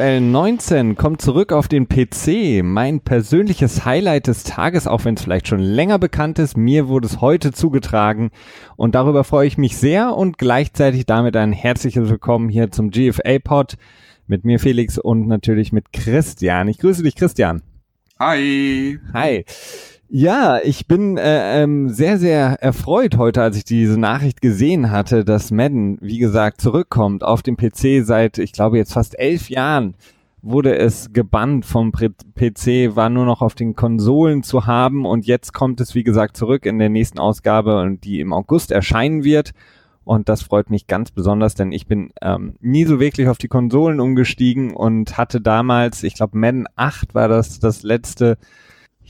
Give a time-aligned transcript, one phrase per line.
[0.00, 2.64] NFL 19 kommt zurück auf den PC.
[2.64, 7.06] Mein persönliches Highlight des Tages, auch wenn es vielleicht schon länger bekannt ist, mir wurde
[7.06, 8.30] es heute zugetragen
[8.76, 13.76] und darüber freue ich mich sehr und gleichzeitig damit ein herzliches Willkommen hier zum GFA-Pod
[14.26, 16.68] mit mir Felix und natürlich mit Christian.
[16.68, 17.60] Ich grüße dich, Christian.
[18.18, 18.98] Hi.
[19.12, 19.44] Hi.
[20.12, 25.24] Ja, ich bin äh, ähm, sehr, sehr erfreut heute, als ich diese Nachricht gesehen hatte,
[25.24, 29.94] dass Madden, wie gesagt, zurückkommt auf dem PC seit, ich glaube, jetzt fast elf Jahren
[30.42, 35.52] wurde es gebannt vom PC, war nur noch auf den Konsolen zu haben und jetzt
[35.54, 39.52] kommt es, wie gesagt, zurück in der nächsten Ausgabe und die im August erscheinen wird.
[40.02, 43.46] Und das freut mich ganz besonders, denn ich bin ähm, nie so wirklich auf die
[43.46, 48.38] Konsolen umgestiegen und hatte damals, ich glaube, Madden 8 war das das letzte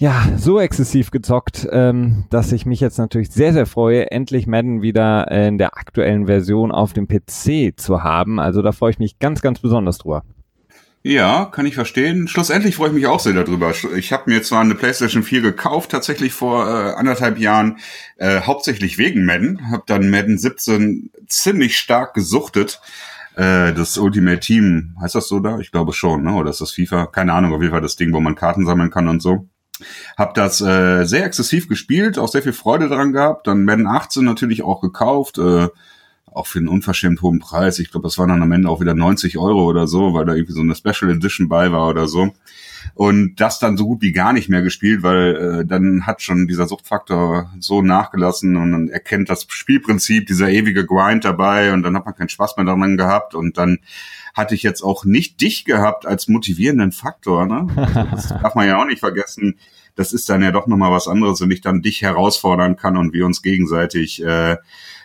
[0.01, 4.81] ja, so exzessiv gezockt, ähm, dass ich mich jetzt natürlich sehr, sehr freue, endlich Madden
[4.81, 8.41] wieder in der aktuellen Version auf dem PC zu haben.
[8.41, 10.25] Also da freue ich mich ganz, ganz besonders drüber.
[11.03, 12.29] Ja, kann ich verstehen.
[12.29, 13.75] Schlussendlich freue ich mich auch sehr darüber.
[13.95, 17.77] Ich habe mir zwar eine PlayStation 4 gekauft, tatsächlich vor äh, anderthalb Jahren,
[18.17, 19.71] äh, hauptsächlich wegen Madden.
[19.71, 22.81] Habe dann Madden 17 ziemlich stark gesuchtet.
[23.37, 25.59] Äh, das Ultimate Team, heißt das so da?
[25.59, 26.33] Ich glaube schon, ne?
[26.33, 27.05] Oder ist das FIFA?
[27.05, 29.47] Keine Ahnung, auf jeden Fall das Ding, wo man Karten sammeln kann und so.
[30.17, 33.47] Hab das äh, sehr exzessiv gespielt, auch sehr viel Freude daran gehabt.
[33.47, 35.69] Dann Madden 18 natürlich auch gekauft, äh,
[36.33, 37.79] auch für einen unverschämt hohen Preis.
[37.79, 40.35] Ich glaube, das waren dann am Ende auch wieder 90 Euro oder so, weil da
[40.35, 42.33] irgendwie so eine Special Edition bei war oder so.
[42.95, 46.47] Und das dann so gut wie gar nicht mehr gespielt, weil äh, dann hat schon
[46.47, 51.97] dieser Suchtfaktor so nachgelassen und man erkennt das Spielprinzip, dieser ewige Grind dabei und dann
[51.97, 53.79] hat man keinen Spaß mehr daran gehabt und dann
[54.35, 57.47] hatte ich jetzt auch nicht dich gehabt als motivierenden Faktor.
[57.47, 57.67] Ne?
[58.11, 59.59] Das darf man ja auch nicht vergessen.
[59.97, 63.13] Das ist dann ja doch nochmal was anderes, wenn ich dann dich herausfordern kann und
[63.13, 64.57] wir uns gegenseitig, äh,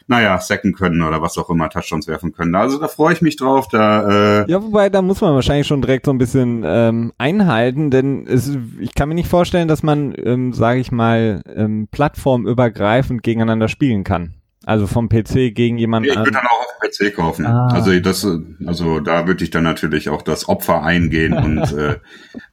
[0.07, 2.53] naja, sacken können oder was auch immer, Touchdowns werfen können.
[2.55, 3.67] Also da freue ich mich drauf.
[3.69, 7.89] Da, äh ja, wobei, da muss man wahrscheinlich schon direkt so ein bisschen ähm, einhalten,
[7.89, 13.23] denn es, ich kann mir nicht vorstellen, dass man, ähm, sage ich mal, ähm, plattformübergreifend
[13.23, 14.35] gegeneinander spielen kann.
[14.65, 16.09] Also vom PC gegen jemanden.
[16.09, 17.45] Ich würde dann auch auf PC kaufen.
[17.45, 17.67] Ah.
[17.71, 18.27] Also das,
[18.65, 21.97] also da würde ich dann natürlich auch das Opfer eingehen und äh,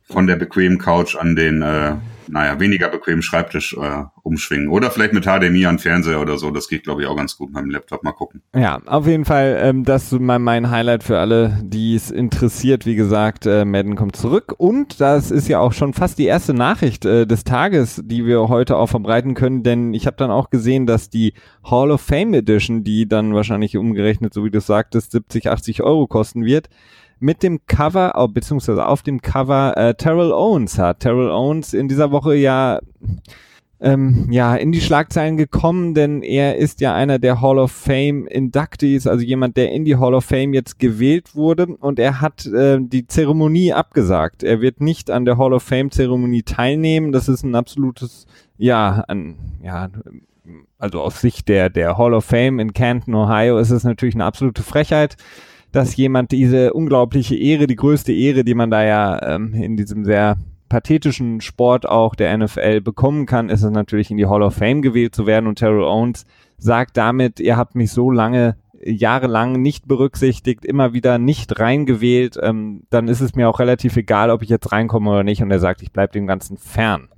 [0.05, 1.95] von der bequemen Couch an den äh,
[2.33, 4.69] naja, weniger bequemen Schreibtisch äh, umschwingen.
[4.69, 6.51] Oder vielleicht mit HDMI an Fernseher oder so.
[6.51, 8.03] Das geht, glaube ich, auch ganz gut mit dem Laptop.
[8.03, 8.43] Mal gucken.
[8.55, 12.87] Ja, auf jeden Fall, ähm, das ist mein, mein Highlight für alle, die es interessiert.
[12.87, 14.55] Wie gesagt, äh, Madden kommt zurück.
[14.57, 18.49] Und das ist ja auch schon fast die erste Nachricht äh, des Tages, die wir
[18.49, 19.63] heute auch verbreiten können.
[19.63, 23.77] Denn ich habe dann auch gesehen, dass die Hall of Fame Edition, die dann wahrscheinlich
[23.77, 26.71] umgerechnet, so wie du sagtest, 70, 80 Euro kosten wird,
[27.23, 31.01] mit dem Cover, oh, beziehungsweise auf dem Cover äh, Terrell Owens hat.
[31.01, 32.81] Terrell Owens in dieser Woche ja
[33.83, 38.29] ähm, ja, in die Schlagzeilen gekommen, denn er ist ja einer der Hall of Fame
[38.29, 42.47] Inductees, also jemand, der in die Hall of Fame jetzt gewählt wurde und er hat
[42.47, 44.45] äh, die Zeremonie abgesagt.
[44.45, 47.11] Er wird nicht an der Hall of Fame Zeremonie teilnehmen.
[47.11, 49.35] Das ist ein absolutes, ja, ein,
[49.65, 49.89] ja,
[50.79, 54.25] also aus Sicht der, der Hall of Fame in Canton, Ohio, ist es natürlich eine
[54.25, 55.17] absolute Frechheit
[55.73, 60.05] dass jemand diese unglaubliche Ehre, die größte Ehre, die man da ja ähm, in diesem
[60.05, 60.37] sehr
[60.69, 64.81] pathetischen Sport auch der NFL bekommen kann, ist es natürlich in die Hall of Fame
[64.81, 66.25] gewählt zu werden und Terrell Owens
[66.57, 72.83] sagt damit, ihr habt mich so lange jahrelang nicht berücksichtigt, immer wieder nicht reingewählt, ähm,
[72.91, 75.43] dann ist es mir auch relativ egal, ob ich jetzt reinkomme oder nicht.
[75.43, 77.09] Und er sagt, ich bleibe dem Ganzen fern.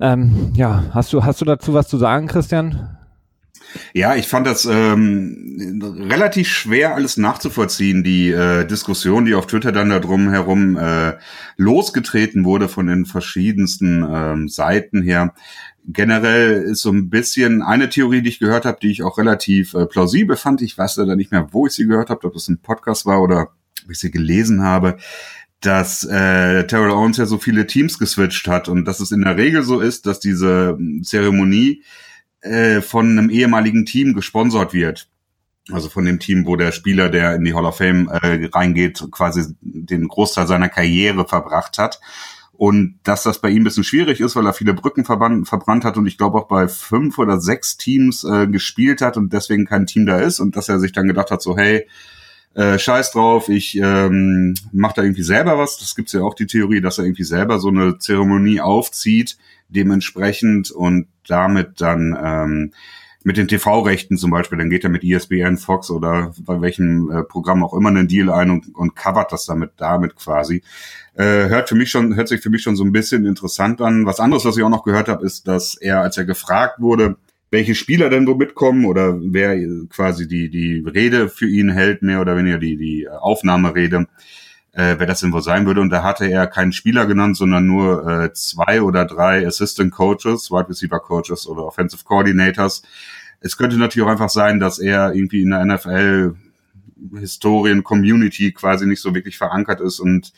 [0.00, 2.98] Ähm, ja, hast du, hast du dazu was zu sagen, Christian?
[3.92, 9.72] Ja, ich fand das ähm, relativ schwer alles nachzuvollziehen, die äh, Diskussion, die auf Twitter
[9.72, 11.14] dann da drum herum äh,
[11.56, 15.34] losgetreten wurde von den verschiedensten ähm, Seiten her.
[15.86, 19.74] Generell ist so ein bisschen eine Theorie, die ich gehört habe, die ich auch relativ
[19.74, 20.62] äh, plausibel fand.
[20.62, 23.22] Ich weiß leider nicht mehr, wo ich sie gehört habe, ob das ein Podcast war
[23.22, 23.52] oder
[23.84, 24.98] ob ich sie gelesen habe
[25.60, 29.36] dass äh, Terrell Owens ja so viele Teams geswitcht hat und dass es in der
[29.36, 31.82] Regel so ist, dass diese Zeremonie
[32.42, 35.08] äh, von einem ehemaligen Team gesponsert wird.
[35.70, 39.06] Also von dem Team, wo der Spieler, der in die Hall of Fame äh, reingeht,
[39.10, 42.00] quasi den Großteil seiner Karriere verbracht hat.
[42.52, 45.84] Und dass das bei ihm ein bisschen schwierig ist, weil er viele Brücken verbrannt, verbrannt
[45.84, 49.64] hat und ich glaube auch bei fünf oder sechs Teams äh, gespielt hat und deswegen
[49.64, 51.86] kein Team da ist und dass er sich dann gedacht hat, so hey,
[52.54, 55.78] äh, scheiß drauf, ich ähm, mache da irgendwie selber was.
[55.78, 59.38] Das gibt's ja auch die Theorie, dass er irgendwie selber so eine Zeremonie aufzieht,
[59.68, 62.72] dementsprechend und damit dann ähm,
[63.22, 67.22] mit den TV-Rechten zum Beispiel, dann geht er mit ESPN, Fox oder bei welchem äh,
[67.22, 70.62] Programm auch immer einen Deal ein und, und covert das damit damit quasi.
[71.14, 74.06] Äh, hört für mich schon, hört sich für mich schon so ein bisschen interessant an.
[74.06, 77.16] Was anderes, was ich auch noch gehört habe, ist, dass er, als er gefragt wurde,
[77.50, 79.56] welche Spieler denn wo mitkommen oder wer
[79.88, 84.06] quasi die die Rede für ihn hält, mehr oder weniger die die Aufnahmerede,
[84.72, 85.80] äh, wer das denn wohl sein würde.
[85.80, 90.50] Und da hatte er keinen Spieler genannt, sondern nur äh, zwei oder drei Assistant Coaches,
[90.50, 92.82] Wide Receiver Coaches oder Offensive Coordinators.
[93.40, 96.36] Es könnte natürlich auch einfach sein, dass er irgendwie in der NFL
[97.18, 100.32] Historien Community quasi nicht so wirklich verankert ist und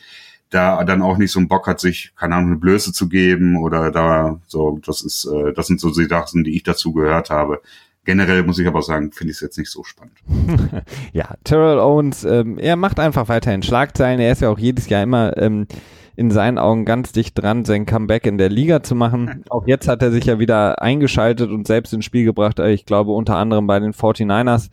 [0.53, 3.57] da dann auch nicht so einen Bock hat, sich, keine Ahnung, eine Blöße zu geben
[3.57, 7.29] oder da so, das ist, äh, das sind so die Sachen, die ich dazu gehört
[7.29, 7.61] habe.
[8.05, 10.17] Generell muss ich aber sagen, finde ich es jetzt nicht so spannend.
[11.13, 14.19] ja, Terrell Owens, ähm, er macht einfach weiterhin Schlagzeilen.
[14.19, 15.67] Er ist ja auch jedes Jahr immer ähm,
[16.15, 19.45] in seinen Augen ganz dicht dran, sein Comeback in der Liga zu machen.
[19.49, 22.59] Auch jetzt hat er sich ja wieder eingeschaltet und selbst ins Spiel gebracht.
[22.59, 24.69] Ich glaube unter anderem bei den 49ers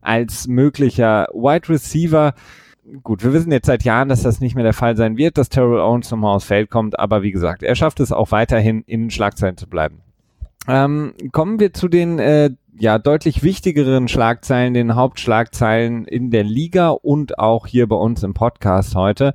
[0.00, 2.34] als möglicher Wide Receiver.
[3.02, 5.48] Gut, wir wissen jetzt seit Jahren, dass das nicht mehr der Fall sein wird, dass
[5.48, 9.10] Terrell Owens nochmal aufs Feld kommt, aber wie gesagt, er schafft es auch weiterhin in
[9.10, 10.00] Schlagzeilen zu bleiben.
[10.66, 16.90] Ähm, kommen wir zu den äh, ja deutlich wichtigeren Schlagzeilen, den Hauptschlagzeilen in der Liga
[16.90, 19.34] und auch hier bei uns im Podcast heute.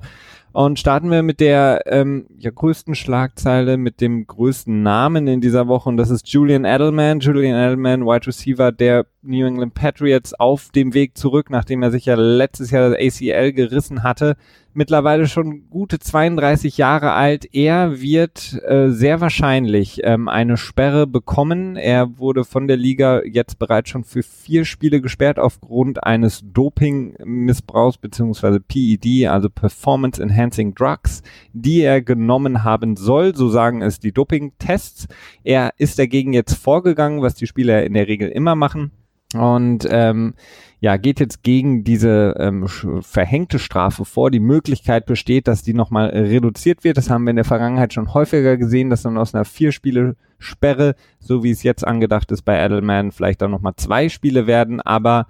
[0.52, 5.68] Und starten wir mit der ähm, ja, größten Schlagzeile, mit dem größten Namen in dieser
[5.68, 7.20] Woche und das ist Julian Edelman.
[7.20, 12.06] Julian Edelman, Wide Receiver der New England Patriots auf dem Weg zurück, nachdem er sich
[12.06, 14.36] ja letztes Jahr das ACL gerissen hatte
[14.76, 17.48] mittlerweile schon gute 32 Jahre alt.
[17.54, 21.76] Er wird äh, sehr wahrscheinlich ähm, eine Sperre bekommen.
[21.76, 27.96] Er wurde von der Liga jetzt bereits schon für vier Spiele gesperrt aufgrund eines Dopingmissbrauchs
[27.96, 31.22] beziehungsweise PED, also Performance Enhancing Drugs,
[31.54, 33.34] die er genommen haben soll.
[33.34, 35.08] So sagen es die Dopingtests.
[35.42, 38.92] Er ist dagegen jetzt vorgegangen, was die Spieler in der Regel immer machen.
[39.34, 40.34] Und ähm,
[40.80, 42.68] ja, geht jetzt gegen diese ähm,
[43.00, 44.30] verhängte Strafe vor.
[44.30, 46.96] Die Möglichkeit besteht, dass die nochmal reduziert wird.
[46.96, 51.42] Das haben wir in der Vergangenheit schon häufiger gesehen, dass dann aus einer Vier-Spiele-Sperre, so
[51.42, 55.26] wie es jetzt angedacht ist bei Edelman, vielleicht dann nochmal zwei Spiele werden, aber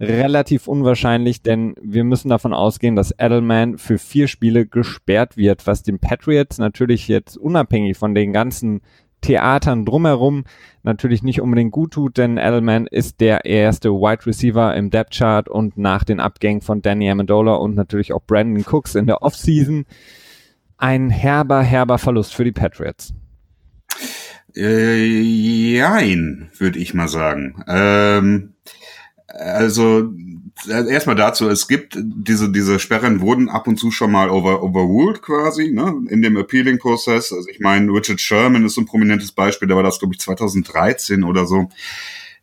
[0.00, 5.82] relativ unwahrscheinlich, denn wir müssen davon ausgehen, dass Edelman für vier Spiele gesperrt wird, was
[5.82, 8.80] den Patriots natürlich jetzt unabhängig von den ganzen
[9.20, 10.44] Theatern drumherum
[10.82, 15.48] natürlich nicht unbedingt gut tut, denn Edelman ist der erste Wide Receiver im Depth Chart
[15.48, 19.84] und nach den Abgängen von Danny Amendola und natürlich auch Brandon Cooks in der Offseason
[20.78, 23.12] ein herber, herber Verlust für die Patriots.
[24.56, 27.62] Äh, jein, würde ich mal sagen.
[27.68, 28.54] Ähm,
[29.28, 30.12] also
[30.66, 34.62] also erstmal dazu, es gibt diese, diese Sperren wurden ab und zu schon mal over,
[34.62, 37.32] overruled quasi, ne, in dem Appealing-Prozess.
[37.32, 40.20] Also ich meine, Richard Sherman ist so ein prominentes Beispiel, da war das, glaube ich,
[40.20, 41.68] 2013 oder so.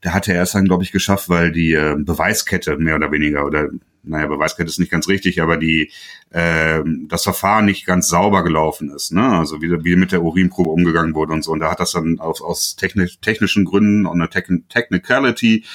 [0.01, 3.45] Da hatte er es dann, glaube ich, geschafft, weil die äh, Beweiskette mehr oder weniger,
[3.45, 3.69] oder
[4.03, 5.91] naja, Beweiskette ist nicht ganz richtig, aber die
[6.29, 9.23] äh, das Verfahren nicht ganz sauber gelaufen ist, ne?
[9.23, 11.51] Also wie, wie mit der Urinprobe umgegangen wurde und so.
[11.51, 15.65] Und da hat das dann aus, aus technisch, technischen Gründen und einer Technicality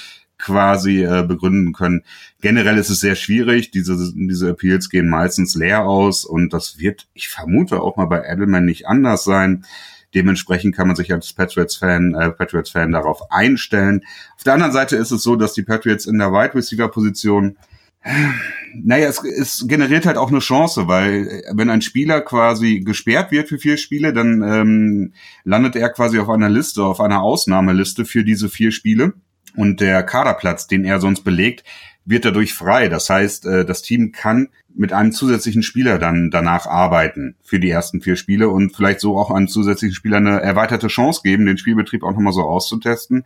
[0.41, 2.03] quasi äh, begründen können.
[2.41, 3.71] Generell ist es sehr schwierig.
[3.71, 8.23] Diese, diese Appeals gehen meistens leer aus und das wird, ich vermute, auch mal bei
[8.25, 9.65] Edelman nicht anders sein.
[10.13, 14.01] Dementsprechend kann man sich als Patriots-Fan äh, Patriots-Fan darauf einstellen.
[14.35, 17.55] Auf der anderen Seite ist es so, dass die Patriots in der Wide Receiver-Position
[18.83, 23.31] naja, es, es generiert halt auch eine Chance, weil äh, wenn ein Spieler quasi gesperrt
[23.31, 25.13] wird für vier Spiele, dann ähm,
[25.43, 29.13] landet er quasi auf einer Liste, auf einer Ausnahmeliste für diese vier Spiele.
[29.55, 31.63] Und der Kaderplatz, den er sonst belegt,
[32.05, 32.89] wird dadurch frei.
[32.89, 37.69] Das heißt, äh, das Team kann mit einem zusätzlichen Spieler dann danach arbeiten für die
[37.69, 41.57] ersten vier Spiele und vielleicht so auch einem zusätzlichen Spieler eine erweiterte Chance geben, den
[41.57, 43.25] Spielbetrieb auch nochmal so auszutesten.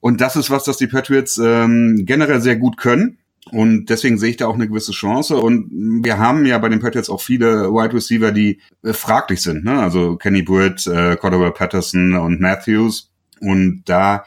[0.00, 3.18] Und das ist was, das die Patriots ähm, generell sehr gut können.
[3.50, 5.36] Und deswegen sehe ich da auch eine gewisse Chance.
[5.36, 5.68] Und
[6.04, 9.64] wir haben ja bei den Patriots auch viele Wide Receiver, die äh, fraglich sind.
[9.64, 9.80] Ne?
[9.80, 13.10] Also Kenny Britt, äh, Cordova Patterson und Matthews.
[13.40, 14.24] Und da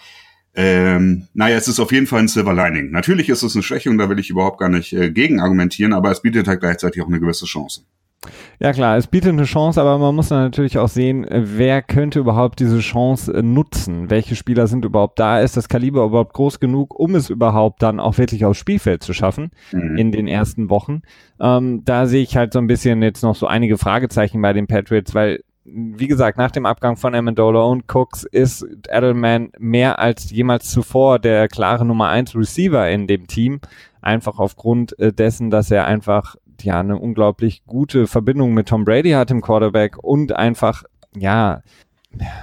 [0.55, 2.91] ähm, naja, es ist auf jeden Fall ein Silver Lining.
[2.91, 6.11] Natürlich ist es eine Schwächung, da will ich überhaupt gar nicht äh, gegen argumentieren, aber
[6.11, 7.81] es bietet halt gleichzeitig auch eine gewisse Chance.
[8.59, 11.81] Ja klar, es bietet eine Chance, aber man muss dann natürlich auch sehen, äh, wer
[11.81, 14.09] könnte überhaupt diese Chance äh, nutzen?
[14.09, 15.41] Welche Spieler sind überhaupt da?
[15.41, 19.13] Ist das Kaliber überhaupt groß genug, um es überhaupt dann auch wirklich aufs Spielfeld zu
[19.13, 19.97] schaffen mhm.
[19.97, 21.01] in den ersten Wochen?
[21.39, 24.67] Ähm, da sehe ich halt so ein bisschen jetzt noch so einige Fragezeichen bei den
[24.67, 30.29] Patriots, weil wie gesagt, nach dem Abgang von Amendola und Cooks ist Edelman mehr als
[30.29, 33.59] jemals zuvor der klare Nummer eins Receiver in dem Team.
[34.01, 39.11] Einfach aufgrund äh, dessen, dass er einfach ja eine unglaublich gute Verbindung mit Tom Brady
[39.11, 40.83] hat im Quarterback und einfach
[41.15, 41.61] ja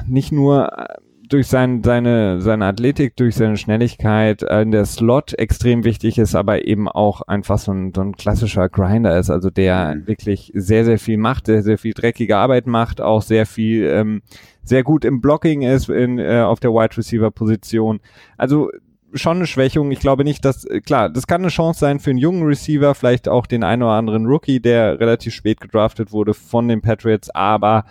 [0.06, 0.98] nicht nur äh,
[1.32, 6.34] durch sein, seine, seine Athletik, durch seine Schnelligkeit äh, in der Slot extrem wichtig ist,
[6.34, 10.06] aber eben auch einfach so ein, so ein klassischer Grinder ist, also der mhm.
[10.06, 14.22] wirklich sehr, sehr viel macht, sehr, sehr viel dreckige Arbeit macht, auch sehr viel, ähm,
[14.62, 18.00] sehr gut im Blocking ist in, äh, auf der Wide Receiver Position.
[18.36, 18.70] Also
[19.14, 19.90] schon eine Schwächung.
[19.90, 22.94] Ich glaube nicht, dass, äh, klar, das kann eine Chance sein für einen jungen Receiver,
[22.94, 27.30] vielleicht auch den einen oder anderen Rookie, der relativ spät gedraftet wurde von den Patriots,
[27.30, 27.84] aber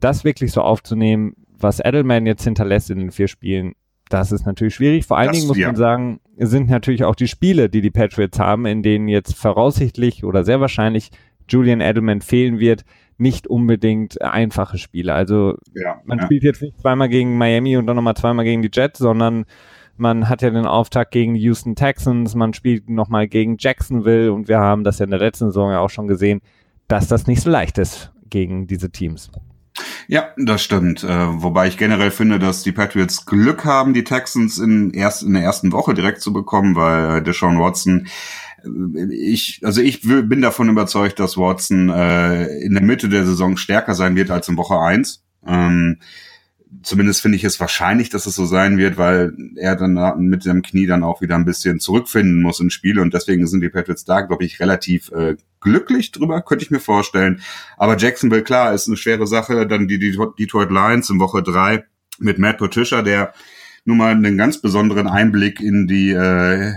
[0.00, 3.74] das wirklich so aufzunehmen, was Edelman jetzt hinterlässt in den vier Spielen,
[4.08, 5.06] das ist natürlich schwierig.
[5.06, 5.68] Vor allen das, Dingen muss ja.
[5.68, 10.24] man sagen, sind natürlich auch die Spiele, die die Patriots haben, in denen jetzt voraussichtlich
[10.24, 11.10] oder sehr wahrscheinlich
[11.48, 12.84] Julian Edelman fehlen wird,
[13.18, 15.14] nicht unbedingt einfache Spiele.
[15.14, 16.24] Also ja, man ja.
[16.24, 19.44] spielt jetzt nicht zweimal gegen Miami und dann nochmal zweimal gegen die Jets, sondern
[19.96, 24.48] man hat ja den Auftakt gegen die Houston Texans, man spielt nochmal gegen Jacksonville und
[24.48, 26.40] wir haben das ja in der letzten Saison ja auch schon gesehen,
[26.88, 29.30] dass das nicht so leicht ist gegen diese Teams.
[30.06, 31.02] Ja, das stimmt.
[31.04, 35.34] Äh, wobei ich generell finde, dass die Patriots Glück haben, die Texans in, erst, in
[35.34, 38.06] der ersten Woche direkt zu bekommen, weil äh, Deshaun Watson
[38.64, 43.56] äh, ich, also ich bin davon überzeugt, dass Watson äh, in der Mitte der Saison
[43.56, 45.24] stärker sein wird als in Woche eins.
[45.46, 45.98] Ähm,
[46.82, 50.62] zumindest finde ich es wahrscheinlich, dass es so sein wird, weil er dann mit seinem
[50.62, 54.04] Knie dann auch wieder ein bisschen zurückfinden muss ins Spiel und deswegen sind die Patriots
[54.04, 57.40] da, glaube ich, relativ äh, glücklich drüber, könnte ich mir vorstellen.
[57.76, 59.66] Aber Jacksonville, klar, ist eine schwere Sache.
[59.66, 61.84] Dann die, Detroit Lions in Woche drei
[62.18, 63.32] mit Matt Patricia, der
[63.84, 66.72] nun mal einen ganz besonderen Einblick in die äh,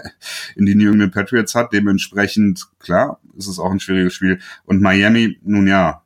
[0.56, 1.72] in die New England Patriots hat.
[1.72, 4.40] Dementsprechend, klar, ist es auch ein schwieriges Spiel.
[4.64, 6.02] Und Miami, nun ja,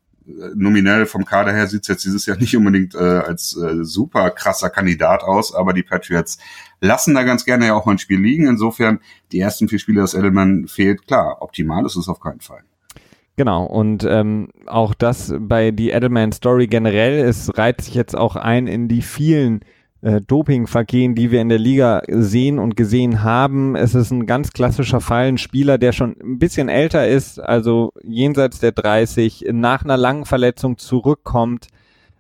[0.55, 4.31] nominell vom Kader her sieht es jetzt dieses Jahr nicht unbedingt äh, als äh, super
[4.31, 6.39] krasser Kandidat aus, aber die Patriots
[6.81, 8.47] lassen da ganz gerne ja auch mal ein Spiel liegen.
[8.47, 9.01] Insofern,
[9.33, 12.63] die ersten vier Spiele, dass Edelman fehlt, klar, optimal ist es auf keinen Fall.
[13.37, 18.67] Genau, und ähm, auch das bei die Edelman-Story generell, es reiht sich jetzt auch ein
[18.67, 19.61] in die vielen
[20.03, 23.77] äh, Dopingvergehen, die wir in der Liga sehen und gesehen haben.
[23.77, 27.93] Es ist ein ganz klassischer Fall, ein Spieler, der schon ein bisschen älter ist, also
[28.03, 31.69] jenseits der 30, nach einer langen Verletzung zurückkommt.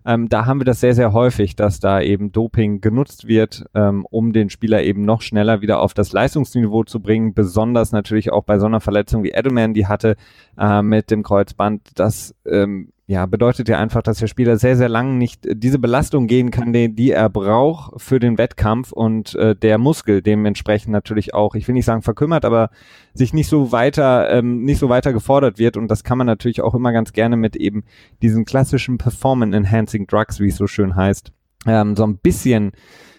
[0.04, 4.06] Ähm, da haben wir das sehr, sehr häufig, dass da eben Doping genutzt wird, ähm,
[4.10, 7.34] um den Spieler eben noch schneller wieder auf das Leistungsniveau zu bringen.
[7.34, 10.16] Besonders natürlich auch bei so einer Verletzung wie Edelman, die hatte
[10.58, 11.82] äh, mit dem Kreuzband.
[11.96, 16.28] Das ähm, ja, bedeutet ja einfach, dass der Spieler sehr, sehr lang nicht diese Belastung
[16.28, 21.34] gehen kann, die, die er braucht für den Wettkampf und äh, der Muskel dementsprechend natürlich
[21.34, 22.70] auch, ich will nicht sagen verkümmert, aber
[23.12, 25.76] sich nicht so weiter, ähm, nicht so weiter gefordert wird.
[25.76, 27.82] Und das kann man natürlich auch immer ganz gerne mit eben
[28.22, 31.32] diesen klassischen Performance-Enhancing Drugs, wie es so schön heißt,
[31.66, 32.70] ähm, so ein bisschen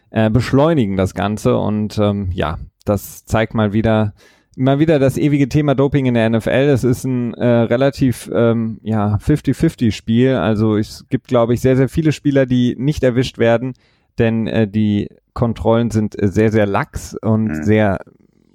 [0.09, 1.57] äh, beschleunigen das Ganze.
[1.57, 4.13] Und ähm, ja, das zeigt mal wieder,
[4.61, 6.69] mal wieder das ewige Thema Doping in der NFL.
[6.69, 10.35] Es ist ein äh, relativ ähm, ja 50-50 Spiel.
[10.35, 13.73] Also es gibt, glaube ich, sehr sehr viele Spieler, die nicht erwischt werden,
[14.17, 17.63] denn äh, die Kontrollen sind äh, sehr sehr lax und mhm.
[17.63, 17.99] sehr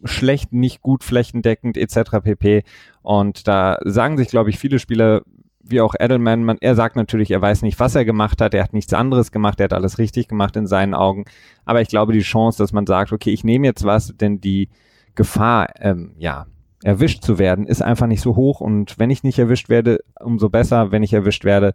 [0.05, 2.23] schlecht, nicht gut flächendeckend etc.
[2.23, 2.63] pp.
[3.03, 5.23] Und da sagen sich, glaube ich, viele Spieler
[5.69, 8.63] wie auch Edelman, man, er sagt natürlich, er weiß nicht, was er gemacht hat, er
[8.63, 11.25] hat nichts anderes gemacht, er hat alles richtig gemacht in seinen Augen.
[11.65, 14.69] Aber ich glaube, die Chance, dass man sagt, okay, ich nehme jetzt was, denn die
[15.17, 16.47] Gefahr, ähm, ja,
[16.83, 18.61] erwischt zu werden, ist einfach nicht so hoch.
[18.61, 20.93] Und wenn ich nicht erwischt werde, umso besser.
[20.93, 21.75] Wenn ich erwischt werde,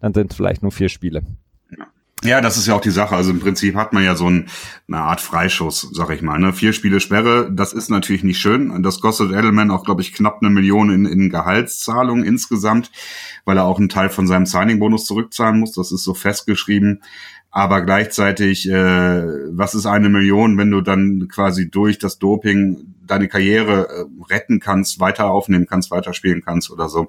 [0.00, 1.22] dann sind es vielleicht nur vier Spiele.
[2.24, 3.14] Ja, das ist ja auch die Sache.
[3.14, 4.48] Also im Prinzip hat man ja so ein,
[4.88, 6.38] eine Art Freischuss, sag ich mal.
[6.40, 6.52] Ne?
[6.52, 8.82] Vier Spiele Sperre, das ist natürlich nicht schön.
[8.82, 12.90] Das kostet Edelman auch, glaube ich, knapp eine Million in, in Gehaltszahlung insgesamt,
[13.44, 15.72] weil er auch einen Teil von seinem Signing-Bonus zurückzahlen muss.
[15.72, 17.02] Das ist so festgeschrieben.
[17.50, 23.28] Aber gleichzeitig, äh, was ist eine Million, wenn du dann quasi durch das Doping deine
[23.28, 27.08] Karriere äh, retten kannst, weiter aufnehmen kannst, weiterspielen kannst oder so.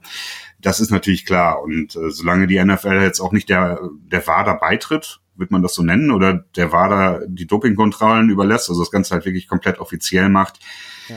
[0.59, 1.61] Das ist natürlich klar.
[1.61, 3.79] Und äh, solange die NFL jetzt auch nicht der,
[4.11, 8.81] der WADA beitritt, wird man das so nennen, oder der WADA die Dopingkontrollen überlässt, also
[8.81, 10.59] das Ganze halt wirklich komplett offiziell macht,
[11.07, 11.15] ja.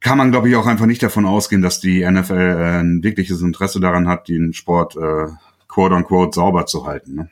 [0.00, 3.42] kann man, glaube ich, auch einfach nicht davon ausgehen, dass die NFL äh, ein wirkliches
[3.42, 5.28] Interesse daran hat, den Sport äh,
[5.68, 7.14] quote unquote sauber zu halten.
[7.14, 7.30] Ne?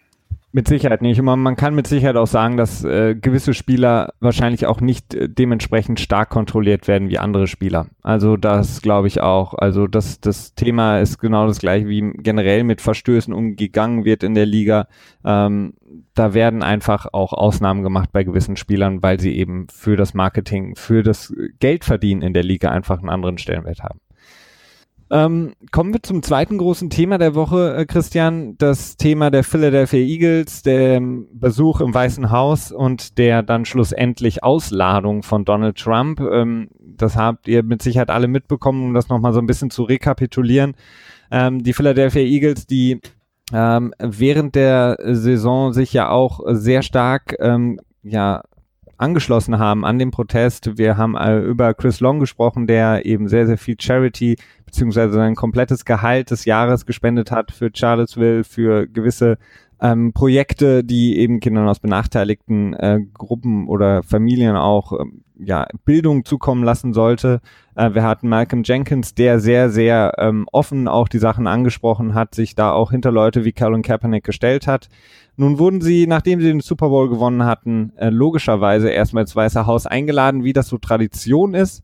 [0.57, 1.19] Mit Sicherheit nicht.
[1.19, 5.13] Und man, man kann mit Sicherheit auch sagen, dass äh, gewisse Spieler wahrscheinlich auch nicht
[5.13, 7.89] äh, dementsprechend stark kontrolliert werden wie andere Spieler.
[8.03, 9.55] Also das glaube ich auch.
[9.55, 14.35] Also das, das Thema ist genau das gleiche, wie generell mit Verstößen umgegangen wird in
[14.35, 14.87] der Liga.
[15.25, 15.75] Ähm,
[16.15, 20.77] da werden einfach auch Ausnahmen gemacht bei gewissen Spielern, weil sie eben für das Marketing,
[20.77, 23.99] für das Geldverdienen in der Liga einfach einen anderen Stellenwert haben.
[25.11, 28.57] Ähm, kommen wir zum zweiten großen Thema der Woche, äh, Christian.
[28.59, 31.01] Das Thema der Philadelphia Eagles, der
[31.33, 36.21] Besuch im Weißen Haus und der dann schlussendlich Ausladung von Donald Trump.
[36.21, 39.83] Ähm, das habt ihr mit Sicherheit alle mitbekommen, um das nochmal so ein bisschen zu
[39.83, 40.75] rekapitulieren.
[41.31, 43.01] Ähm, die Philadelphia Eagles, die
[43.53, 48.43] ähm, während der Saison sich ja auch sehr stark ähm, ja
[48.99, 50.77] angeschlossen haben an den Protest.
[50.79, 54.37] Wir haben äh, über Chris Long gesprochen, der eben sehr, sehr viel Charity
[54.67, 59.39] beziehungsweise sein komplettes Gehalt des Jahres gespendet hat für Charlottesville, für gewisse
[59.85, 66.25] ähm, Projekte, die eben Kindern aus benachteiligten äh, Gruppen oder Familien auch ähm, ja, Bildung
[66.25, 67.43] zukommen lassen sollte.
[67.75, 72.35] Äh, wir hatten Malcolm Jenkins, der sehr, sehr ähm, offen auch die Sachen angesprochen hat,
[72.35, 74.89] sich da auch hinter Leute wie Colin Kaepernick gestellt hat.
[75.37, 79.67] Nun wurden sie, nachdem sie den Super Bowl gewonnen hatten, äh, logischerweise erstmal ins Weiße
[79.67, 81.83] Haus eingeladen, wie das so Tradition ist.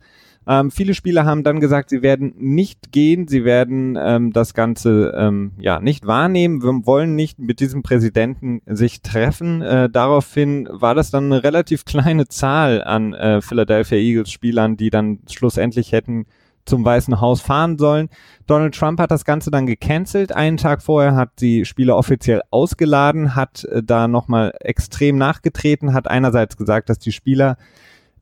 [0.51, 5.15] Ähm, viele Spieler haben dann gesagt, sie werden nicht gehen, sie werden ähm, das Ganze
[5.17, 9.63] ähm, ja nicht wahrnehmen, wir wollen nicht mit diesem Präsidenten sich treffen.
[9.63, 14.91] Äh, daraufhin war das dann eine relativ kleine Zahl an äh, Philadelphia Eagles Spielern, die
[14.91, 16.27] dann schlussendlich hätten
[16.65, 18.09] zum Weißen Haus fahren sollen.
[18.49, 20.33] Donald Trump hat das Ganze dann gecancelt.
[20.33, 26.09] Einen Tag vorher hat die Spieler offiziell ausgeladen, hat äh, da nochmal extrem nachgetreten, hat
[26.09, 27.57] einerseits gesagt, dass die Spieler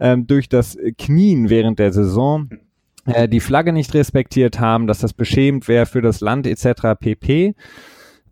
[0.01, 2.49] ähm, durch das Knien während der Saison
[3.07, 6.99] äh, die Flagge nicht respektiert haben, dass das beschämend wäre für das Land etc.
[6.99, 7.55] pp.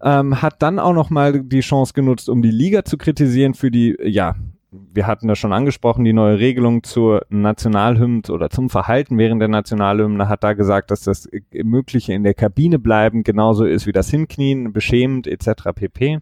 [0.03, 3.97] Ähm, hat dann auch nochmal die Chance genutzt, um die Liga zu kritisieren für die,
[4.03, 4.35] ja,
[4.71, 9.49] wir hatten das schon angesprochen, die neue Regelung zur Nationalhymne oder zum Verhalten während der
[9.49, 14.11] Nationalhymne hat da gesagt, dass das Mögliche in der Kabine bleiben genauso ist wie das
[14.11, 15.73] Hinknien, beschämend etc.
[15.75, 16.19] pp.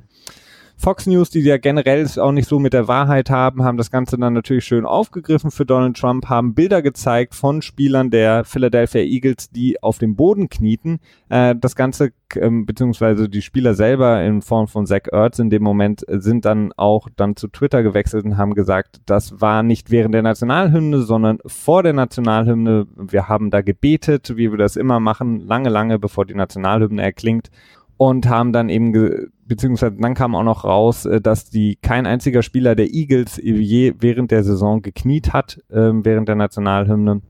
[0.76, 4.18] Fox News, die ja generell auch nicht so mit der Wahrheit haben, haben das Ganze
[4.18, 9.50] dann natürlich schön aufgegriffen für Donald Trump, haben Bilder gezeigt von Spielern der Philadelphia Eagles,
[9.50, 11.00] die auf dem Boden knieten.
[11.28, 15.62] Äh, das Ganze, ähm, beziehungsweise die Spieler selber in Form von Zach Ertz in dem
[15.62, 19.90] Moment äh, sind dann auch dann zu Twitter gewechselt und haben gesagt, das war nicht
[19.90, 22.86] während der Nationalhymne, sondern vor der Nationalhymne.
[22.96, 27.50] Wir haben da gebetet, wie wir das immer machen, lange, lange bevor die Nationalhymne erklingt
[27.96, 32.42] und haben dann eben, beziehungsweise dann kam auch noch raus, äh, dass die kein einziger
[32.42, 37.22] Spieler der Eagles je während der Saison gekniet hat, ähm, während der Nationalhymne.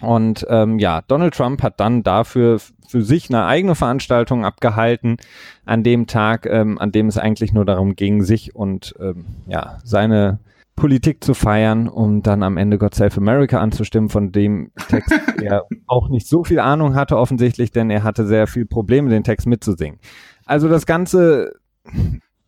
[0.00, 5.16] Und ähm, ja, Donald Trump hat dann dafür für sich eine eigene Veranstaltung abgehalten
[5.64, 9.78] an dem Tag, ähm, an dem es eigentlich nur darum ging, sich und ähm, ja
[9.84, 10.40] seine
[10.82, 15.64] Politik zu feiern, um dann am Ende God Save America anzustimmen, von dem Text er
[15.86, 19.46] auch nicht so viel Ahnung hatte offensichtlich, denn er hatte sehr viel Probleme, den Text
[19.46, 20.00] mitzusingen.
[20.44, 21.52] Also das Ganze,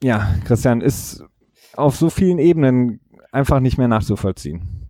[0.03, 1.23] ja, Christian, ist
[1.77, 2.99] auf so vielen Ebenen
[3.31, 4.85] einfach nicht mehr nachzuvollziehen.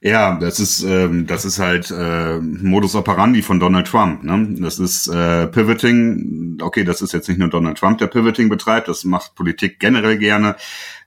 [0.00, 4.22] Ja, das ist ähm, das ist halt äh, Modus operandi von Donald Trump.
[4.24, 4.56] Ne?
[4.60, 6.58] Das ist äh, Pivoting.
[6.62, 8.88] Okay, das ist jetzt nicht nur Donald Trump, der Pivoting betreibt.
[8.88, 10.56] Das macht Politik generell gerne.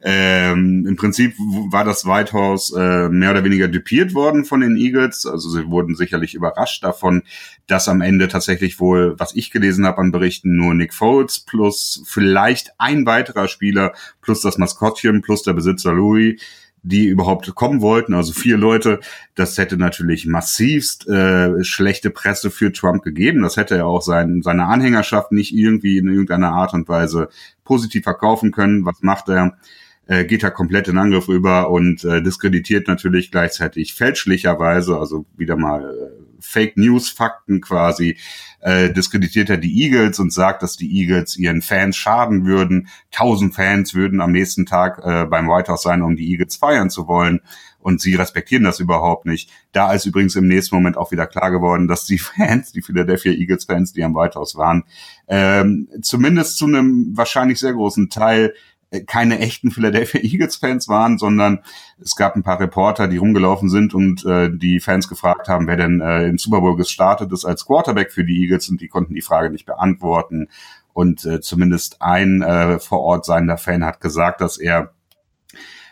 [0.05, 1.33] Ähm, Im Prinzip
[1.71, 5.25] war das White House äh, mehr oder weniger dupiert worden von den Eagles.
[5.25, 7.23] Also sie wurden sicherlich überrascht davon,
[7.67, 12.03] dass am Ende tatsächlich wohl, was ich gelesen habe an Berichten, nur Nick Foles plus
[12.05, 16.35] vielleicht ein weiterer Spieler plus das Maskottchen plus der Besitzer Louis
[16.83, 18.99] die überhaupt kommen wollten, also vier Leute,
[19.35, 23.41] das hätte natürlich massivst äh, schlechte Presse für Trump gegeben.
[23.41, 27.29] Das hätte er auch sein, seine Anhängerschaft nicht irgendwie in irgendeiner Art und Weise
[27.63, 28.85] positiv verkaufen können.
[28.85, 29.57] Was macht er?
[30.05, 35.55] Äh, geht er komplett in Angriff über und äh, diskreditiert natürlich gleichzeitig fälschlicherweise, also wieder
[35.55, 38.17] mal äh, Fake News Fakten quasi,
[38.59, 42.89] äh, diskreditiert er die Eagles und sagt, dass die Eagles ihren Fans schaden würden.
[43.11, 46.89] Tausend Fans würden am nächsten Tag äh, beim White House sein, um die Eagles feiern
[46.89, 47.39] zu wollen.
[47.79, 49.49] Und sie respektieren das überhaupt nicht.
[49.73, 53.31] Da ist übrigens im nächsten Moment auch wieder klar geworden, dass die Fans, die Philadelphia
[53.31, 54.83] Eagles Fans, die am White House waren,
[55.27, 58.53] ähm, zumindest zu einem wahrscheinlich sehr großen Teil
[59.01, 61.60] keine echten Philadelphia Eagles-Fans waren, sondern
[62.01, 65.77] es gab ein paar Reporter, die rumgelaufen sind und äh, die Fans gefragt haben, wer
[65.77, 69.15] denn äh, im Super Bowl gestartet ist als Quarterback für die Eagles und die konnten
[69.15, 70.49] die Frage nicht beantworten.
[70.93, 74.93] Und äh, zumindest ein äh, vor Ort seiender Fan hat gesagt, dass er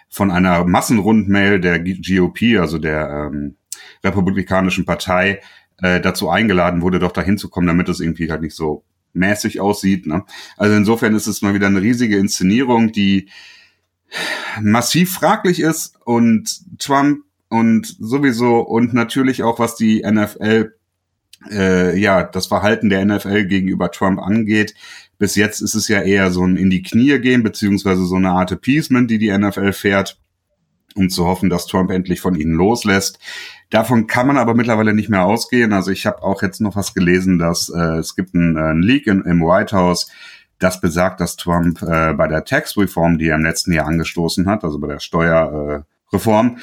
[0.09, 3.55] von einer Massenrundmail der GOP, also der ähm,
[4.03, 5.41] Republikanischen Partei,
[5.81, 9.59] äh, dazu eingeladen wurde, doch dahin zu kommen, damit es irgendwie halt nicht so mäßig
[9.59, 10.07] aussieht.
[10.07, 10.23] Ne?
[10.57, 13.29] Also insofern ist es mal wieder eine riesige Inszenierung, die
[14.61, 20.73] massiv fraglich ist und Trump und sowieso und natürlich auch was die NFL
[21.49, 24.73] äh, ja das Verhalten der NFL gegenüber Trump angeht.
[25.17, 28.31] Bis jetzt ist es ja eher so ein in die Knie gehen beziehungsweise so eine
[28.31, 30.19] Art Appeasement, die die NFL fährt,
[30.95, 33.19] um zu hoffen, dass Trump endlich von ihnen loslässt.
[33.71, 35.71] Davon kann man aber mittlerweile nicht mehr ausgehen.
[35.71, 38.83] Also ich habe auch jetzt noch was gelesen, dass äh, es gibt einen, äh, einen
[38.83, 40.11] Leak in, im White House,
[40.59, 44.47] das besagt, dass Trump äh, bei der Tax Reform, die er im letzten Jahr angestoßen
[44.47, 46.57] hat, also bei der Steuerreform,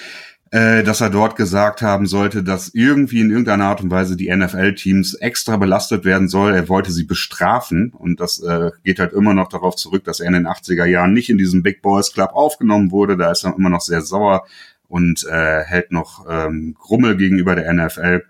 [0.51, 4.35] äh, dass er dort gesagt haben sollte, dass irgendwie in irgendeiner Art und Weise die
[4.35, 6.55] NFL-Teams extra belastet werden soll.
[6.55, 10.27] Er wollte sie bestrafen und das äh, geht halt immer noch darauf zurück, dass er
[10.27, 13.17] in den 80er Jahren nicht in diesem Big Boys Club aufgenommen wurde.
[13.17, 14.45] Da ist er immer noch sehr sauer
[14.89, 18.25] und äh, hält noch ähm, Grummel gegenüber der NFL.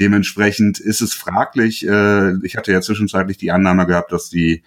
[0.00, 1.86] Dementsprechend ist es fraglich.
[1.86, 4.62] Äh, ich hatte ja zwischenzeitlich die Annahme gehabt, dass die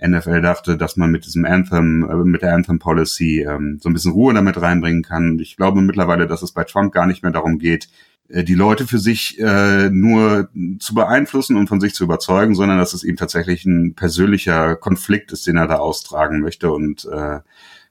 [0.00, 3.94] NFL dachte, dass man mit diesem Anthem, äh, mit der Anthem Policy ähm, so ein
[3.94, 5.38] bisschen Ruhe damit reinbringen kann.
[5.38, 7.88] Ich glaube mittlerweile, dass es bei Trump gar nicht mehr darum geht,
[8.28, 12.78] äh, die Leute für sich äh, nur zu beeinflussen und von sich zu überzeugen, sondern
[12.78, 17.40] dass es ihm tatsächlich ein persönlicher Konflikt ist, den er da austragen möchte und äh,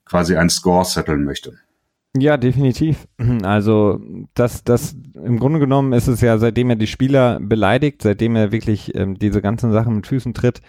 [0.05, 1.57] quasi einen Score setteln möchte.
[2.17, 3.07] Ja, definitiv.
[3.43, 3.99] Also
[4.33, 8.51] das, das im Grunde genommen ist es ja, seitdem er die Spieler beleidigt, seitdem er
[8.51, 10.61] wirklich ähm, diese ganzen Sachen mit Füßen tritt,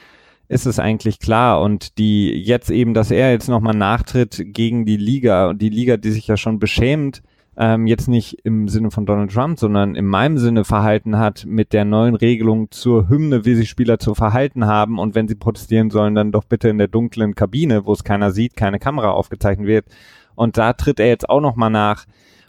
[0.49, 1.61] ist es eigentlich klar.
[1.61, 5.97] Und die jetzt eben, dass er jetzt nochmal nachtritt gegen die Liga und die Liga,
[5.97, 7.23] die sich ja schon beschämt,
[7.57, 11.73] ähm, jetzt nicht im Sinne von Donald Trump, sondern in meinem Sinne verhalten hat mit
[11.73, 15.91] der neuen Regelung zur Hymne, wie sich Spieler zu verhalten haben und wenn sie protestieren
[15.91, 19.67] sollen, dann doch bitte in der dunklen Kabine, wo es keiner sieht, keine Kamera aufgezeichnet
[19.67, 19.87] wird.
[20.37, 22.07] Und da tritt er jetzt auch nochmal nach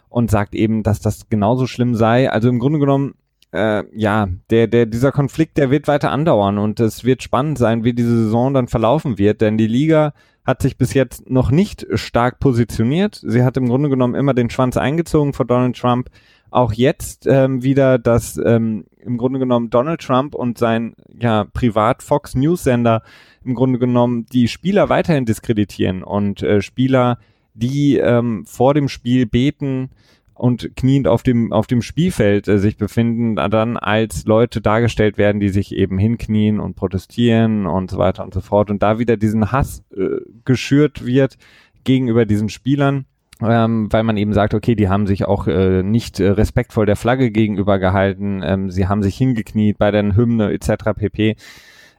[0.08, 2.30] und sagt eben, dass das genauso schlimm sei.
[2.30, 3.14] Also im Grunde genommen,
[3.52, 7.84] äh, ja, der, der, dieser Konflikt, der wird weiter andauern und es wird spannend sein,
[7.84, 10.12] wie diese Saison dann verlaufen wird, denn die Liga
[10.44, 13.20] hat sich bis jetzt noch nicht stark positioniert.
[13.22, 16.08] Sie hat im Grunde genommen immer den Schwanz eingezogen vor Donald Trump.
[16.50, 22.02] Auch jetzt ähm, wieder, dass ähm, im Grunde genommen Donald Trump und sein ja, Privat
[22.02, 23.02] Fox News Sender
[23.44, 27.18] im Grunde genommen die Spieler weiterhin diskreditieren und äh, Spieler,
[27.58, 29.90] die ähm, vor dem Spiel beten,
[30.38, 35.40] und kniend auf dem, auf dem Spielfeld äh, sich befinden, dann als Leute dargestellt werden,
[35.40, 38.70] die sich eben hinknien und protestieren und so weiter und so fort.
[38.70, 41.36] Und da wieder diesen Hass äh, geschürt wird
[41.82, 43.04] gegenüber diesen Spielern.
[43.40, 46.96] Ähm, weil man eben sagt, okay, die haben sich auch äh, nicht äh, respektvoll der
[46.96, 50.90] Flagge gegenüber gehalten, ähm, sie haben sich hingekniet bei der Hymne etc.
[50.96, 51.36] pp.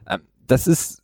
[0.06, 0.99] Ähm, das ist äh,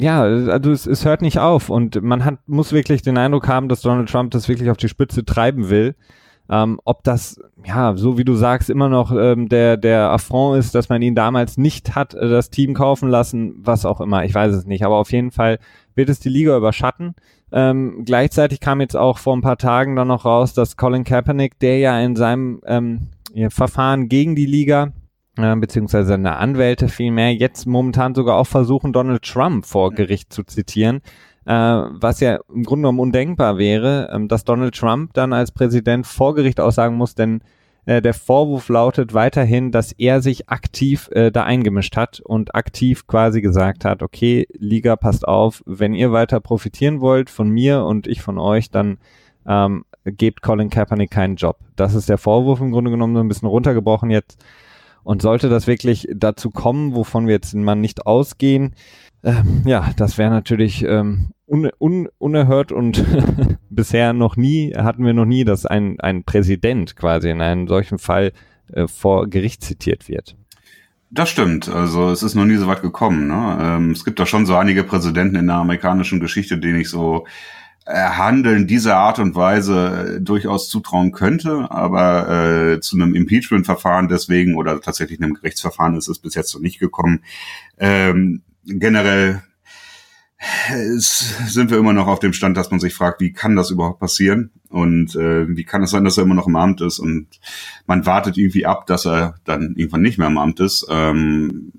[0.00, 3.68] ja, also es, es hört nicht auf und man hat muss wirklich den Eindruck haben,
[3.68, 5.94] dass Donald Trump das wirklich auf die Spitze treiben will
[6.50, 10.74] ähm, ob das, ja, so wie du sagst, immer noch ähm, der, der Affront ist,
[10.74, 14.34] dass man ihn damals nicht hat äh, das Team kaufen lassen, was auch immer, ich
[14.34, 14.84] weiß es nicht.
[14.84, 15.60] Aber auf jeden Fall
[15.94, 17.14] wird es die Liga überschatten.
[17.52, 21.60] Ähm, gleichzeitig kam jetzt auch vor ein paar Tagen dann noch raus, dass Colin Kaepernick,
[21.60, 23.10] der ja in seinem ähm,
[23.50, 24.92] Verfahren gegen die Liga
[25.36, 30.44] äh, beziehungsweise seine Anwälte vielmehr jetzt momentan sogar auch versuchen, Donald Trump vor Gericht zu
[30.44, 31.00] zitieren,
[31.46, 36.06] äh, was ja im Grunde genommen undenkbar wäre, ähm, dass Donald Trump dann als Präsident
[36.06, 37.40] vor Gericht aussagen muss, denn
[37.86, 43.06] äh, der Vorwurf lautet weiterhin, dass er sich aktiv äh, da eingemischt hat und aktiv
[43.06, 48.06] quasi gesagt hat, okay, Liga, passt auf, wenn ihr weiter profitieren wollt von mir und
[48.06, 48.98] ich von euch, dann
[49.46, 51.56] ähm, gebt Colin Kaepernick keinen Job.
[51.76, 54.44] Das ist der Vorwurf im Grunde genommen so ein bisschen runtergebrochen jetzt.
[55.02, 58.74] Und sollte das wirklich dazu kommen, wovon wir jetzt mal nicht ausgehen,
[59.22, 63.04] ähm, ja, das wäre natürlich ähm, un, un, unerhört und
[63.70, 67.98] bisher noch nie, hatten wir noch nie, dass ein, ein Präsident quasi in einem solchen
[67.98, 68.32] Fall
[68.72, 70.36] äh, vor Gericht zitiert wird.
[71.10, 71.68] Das stimmt.
[71.68, 73.26] Also es ist noch nie so weit gekommen.
[73.26, 73.58] Ne?
[73.60, 77.26] Ähm, es gibt da schon so einige Präsidenten in der amerikanischen Geschichte, denen ich so
[77.86, 82.28] Handeln dieser Art und Weise äh, durchaus zutrauen könnte, aber
[82.74, 86.78] äh, zu einem Impeachment-Verfahren deswegen oder tatsächlich einem Gerichtsverfahren ist es bis jetzt noch nicht
[86.78, 87.24] gekommen.
[87.78, 89.42] Ähm, generell
[91.10, 94.00] sind wir immer noch auf dem Stand, dass man sich fragt, wie kann das überhaupt
[94.00, 97.28] passieren und äh, wie kann es sein, dass er immer noch im Amt ist und
[97.86, 100.86] man wartet irgendwie ab, dass er dann irgendwann nicht mehr im Amt ist.
[100.88, 101.72] Ähm,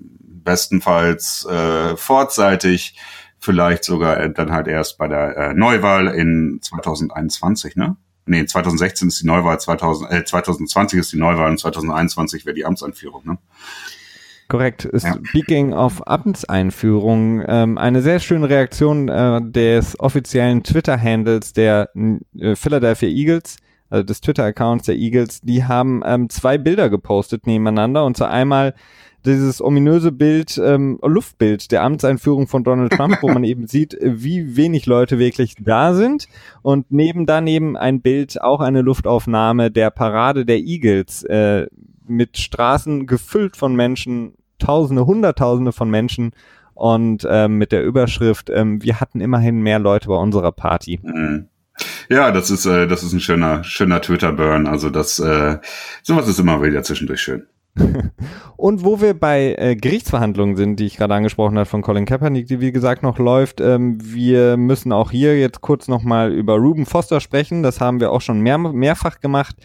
[0.44, 2.96] bestenfalls äh, vorzeitig,
[3.42, 7.96] vielleicht sogar dann halt erst bei der äh, Neuwahl in 2021, ne?
[8.24, 12.64] Nee, 2016 ist die Neuwahl, 2000, äh, 2020 ist die Neuwahl und 2021 wäre die
[12.64, 13.38] Amtsanführung, ne?
[14.48, 14.88] Korrekt.
[14.92, 15.14] Ja.
[15.24, 21.90] Speaking of Amtseinführung, ähm, eine sehr schöne Reaktion äh, des offiziellen Twitter-Handles der
[22.38, 23.56] äh, Philadelphia Eagles,
[23.90, 25.40] also des Twitter-Accounts der Eagles.
[25.40, 28.74] Die haben ähm, zwei Bilder gepostet nebeneinander und zwar einmal
[29.26, 34.56] dieses ominöse Bild, ähm, Luftbild der Amtseinführung von Donald Trump, wo man eben sieht, wie
[34.56, 36.26] wenig Leute wirklich da sind.
[36.62, 41.66] Und neben daneben ein Bild, auch eine Luftaufnahme der Parade der Eagles, äh,
[42.06, 46.32] mit Straßen gefüllt von Menschen, Tausende, Hunderttausende von Menschen
[46.74, 51.00] und ähm, mit der Überschrift, ähm, wir hatten immerhin mehr Leute bei unserer Party.
[51.02, 51.48] Mhm.
[52.08, 54.66] Ja, das ist, äh, das ist ein schöner, schöner Twitter-Burn.
[54.66, 55.58] Also das, äh,
[56.02, 57.46] sowas ist immer wieder zwischendurch schön.
[58.56, 62.46] und wo wir bei äh, Gerichtsverhandlungen sind, die ich gerade angesprochen habe von Colin Kaepernick,
[62.46, 66.84] die wie gesagt noch läuft, ähm, wir müssen auch hier jetzt kurz nochmal über Ruben
[66.84, 67.62] Foster sprechen.
[67.62, 69.56] Das haben wir auch schon mehr, mehrfach gemacht.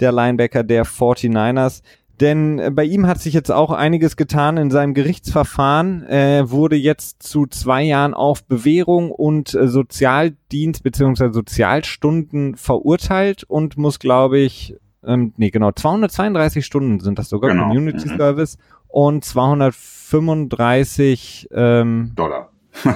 [0.00, 1.82] Der Linebacker der 49ers.
[2.20, 6.02] Denn äh, bei ihm hat sich jetzt auch einiges getan in seinem Gerichtsverfahren.
[6.02, 11.30] Er wurde jetzt zu zwei Jahren auf Bewährung und äh, Sozialdienst bzw.
[11.30, 17.64] Sozialstunden verurteilt und muss, glaube ich, ähm, nee, genau, 232 Stunden sind das sogar, genau.
[17.64, 18.16] Community mhm.
[18.16, 18.56] Service
[18.88, 22.52] und 235 ähm, Dollar.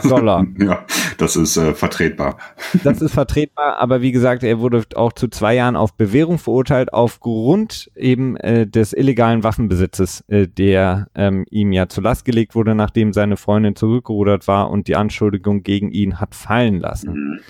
[0.08, 0.46] Dollar.
[0.58, 0.84] ja,
[1.18, 2.38] das ist äh, vertretbar.
[2.82, 6.92] Das ist vertretbar, aber wie gesagt, er wurde auch zu zwei Jahren auf Bewährung verurteilt
[6.92, 12.74] aufgrund eben äh, des illegalen Waffenbesitzes, äh, der ähm, ihm ja zu Last gelegt wurde,
[12.74, 17.12] nachdem seine Freundin zurückgerudert war und die Anschuldigung gegen ihn hat fallen lassen.
[17.12, 17.40] Mhm.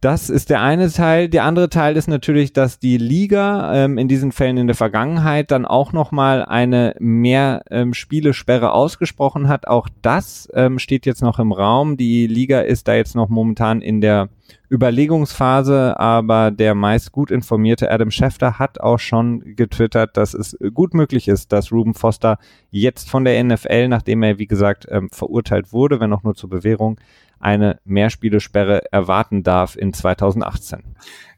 [0.00, 1.28] Das ist der eine Teil.
[1.28, 5.50] Der andere Teil ist natürlich, dass die Liga ähm, in diesen Fällen in der Vergangenheit
[5.50, 9.68] dann auch nochmal eine mehr ähm, ausgesprochen hat.
[9.68, 11.98] Auch das ähm, steht jetzt noch im Raum.
[11.98, 14.30] Die Liga ist da jetzt noch momentan in der
[14.70, 20.94] Überlegungsphase, aber der meist gut informierte Adam Schefter hat auch schon getwittert, dass es gut
[20.94, 22.38] möglich ist, dass Ruben Foster
[22.70, 26.48] jetzt von der NFL, nachdem er wie gesagt ähm, verurteilt wurde, wenn auch nur zur
[26.48, 26.98] Bewährung,
[27.40, 30.82] eine Mehrspielesperre erwarten darf in 2018.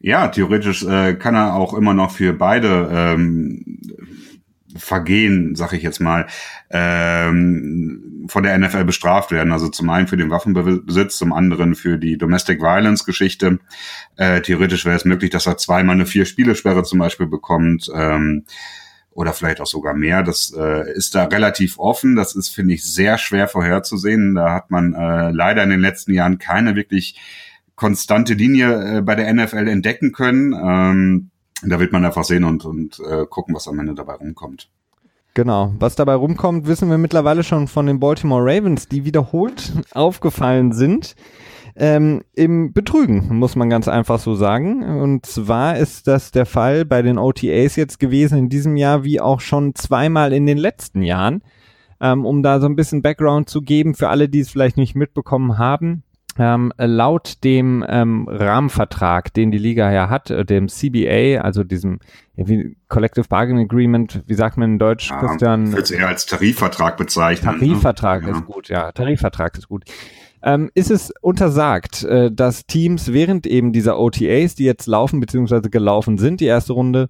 [0.01, 3.79] Ja, theoretisch äh, kann er auch immer noch für beide ähm,
[4.75, 6.27] Vergehen, sag ich jetzt mal,
[6.71, 9.53] ähm, von der NFL bestraft werden.
[9.53, 13.59] Also zum einen für den Waffenbesitz, zum anderen für die Domestic Violence Geschichte.
[14.17, 17.91] Äh, theoretisch wäre es möglich, dass er zweimal eine Vier-Spielesperre zum Beispiel bekommt.
[17.95, 18.45] Ähm,
[19.15, 20.23] oder vielleicht auch sogar mehr.
[20.23, 22.17] Das äh, ist da relativ offen.
[22.17, 24.35] Das ist, finde ich, sehr schwer vorherzusehen.
[24.35, 27.19] Da hat man äh, leider in den letzten Jahren keine wirklich
[27.75, 30.53] konstante Linie äh, bei der NFL entdecken können.
[30.53, 31.31] Ähm,
[31.63, 34.69] da wird man einfach sehen und, und äh, gucken, was am Ende dabei rumkommt.
[35.35, 35.73] Genau.
[35.79, 41.15] Was dabei rumkommt, wissen wir mittlerweile schon von den Baltimore Ravens, die wiederholt aufgefallen sind
[41.75, 44.83] ähm, im Betrügen, muss man ganz einfach so sagen.
[45.01, 49.21] Und zwar ist das der Fall bei den OTAs jetzt gewesen in diesem Jahr wie
[49.21, 51.43] auch schon zweimal in den letzten Jahren.
[52.01, 54.97] Ähm, um da so ein bisschen Background zu geben für alle, die es vielleicht nicht
[54.97, 56.03] mitbekommen haben.
[56.39, 62.01] Ähm, laut dem ähm, Rahmenvertrag, den die Liga ja hat, äh, dem CBA, also diesem
[62.89, 65.67] Collective Bargaining Agreement, wie sagt man in Deutsch, ja, Christian?
[65.67, 67.53] Ich würde es eher als Tarifvertrag bezeichnen.
[67.53, 67.59] Ne?
[67.61, 68.31] Tarifvertrag ne?
[68.31, 68.45] ist ja.
[68.47, 69.85] gut, ja, Tarifvertrag ist gut
[70.43, 75.69] ähm, ist es untersagt, äh, dass Teams während eben dieser OTAs, die jetzt laufen bzw.
[75.69, 77.09] gelaufen sind, die erste Runde,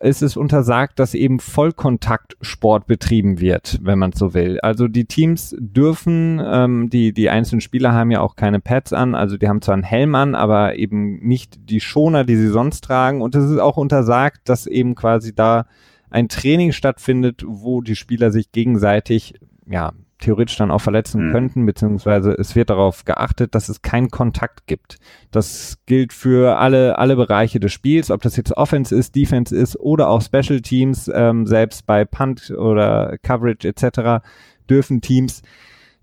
[0.00, 4.60] ist es untersagt, dass eben Vollkontaktsport betrieben wird, wenn man so will.
[4.60, 9.14] Also die Teams dürfen, ähm, die, die einzelnen Spieler haben ja auch keine Pads an,
[9.14, 12.82] also die haben zwar einen Helm an, aber eben nicht die Schoner, die sie sonst
[12.82, 13.22] tragen.
[13.22, 15.66] Und es ist auch untersagt, dass eben quasi da
[16.10, 19.34] ein Training stattfindet, wo die Spieler sich gegenseitig
[19.66, 21.32] ja, theoretisch dann auch verletzen mhm.
[21.32, 24.98] könnten, beziehungsweise es wird darauf geachtet, dass es keinen Kontakt gibt.
[25.30, 29.78] Das gilt für alle, alle Bereiche des Spiels, ob das jetzt Offense ist, Defense ist
[29.78, 34.24] oder auch Special Teams, ähm, selbst bei Punt oder Coverage etc.
[34.68, 35.42] dürfen Teams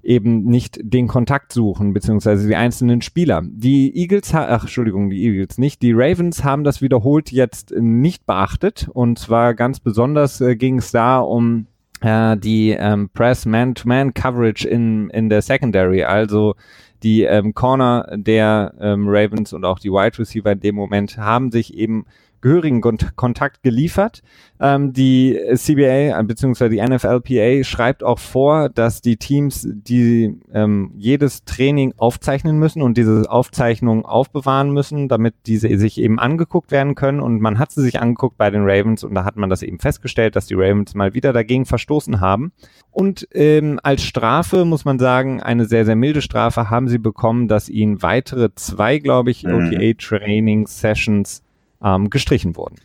[0.05, 3.41] eben nicht den Kontakt suchen, beziehungsweise die einzelnen Spieler.
[3.43, 8.87] Die Eagles, ach, Entschuldigung, die Eagles nicht, die Ravens haben das wiederholt jetzt nicht beachtet
[8.93, 11.67] und zwar ganz besonders äh, ging es da um
[12.01, 16.55] äh, die ähm, Press Man-to-Man-Coverage in, in der Secondary, also
[17.03, 21.51] die ähm, Corner der ähm, Ravens und auch die Wide Receiver in dem Moment haben
[21.51, 22.05] sich eben
[22.45, 22.79] gehörigen
[23.15, 24.21] Kontakt geliefert.
[24.59, 26.69] Ähm, die CBA äh, bzw.
[26.69, 32.97] die NFLPA schreibt auch vor, dass die Teams die ähm, jedes Training aufzeichnen müssen und
[32.97, 37.19] diese Aufzeichnungen aufbewahren müssen, damit diese sich eben angeguckt werden können.
[37.19, 39.79] Und man hat sie sich angeguckt bei den Ravens und da hat man das eben
[39.79, 42.51] festgestellt, dass die Ravens mal wieder dagegen verstoßen haben.
[42.91, 47.47] Und ähm, als Strafe muss man sagen, eine sehr, sehr milde Strafe haben sie bekommen,
[47.47, 49.55] dass ihnen weitere zwei, glaube ich, mhm.
[49.55, 51.41] OTA-Training-Sessions
[51.85, 52.75] ähm, gestrichen wurden.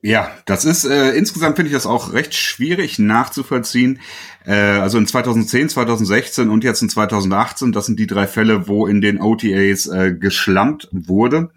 [0.00, 3.98] Ja, das ist äh, insgesamt finde ich das auch recht schwierig nachzuvollziehen.
[4.46, 8.86] Äh, also in 2010, 2016 und jetzt in 2018, das sind die drei Fälle, wo
[8.86, 11.50] in den OTAs äh, geschlampt wurde.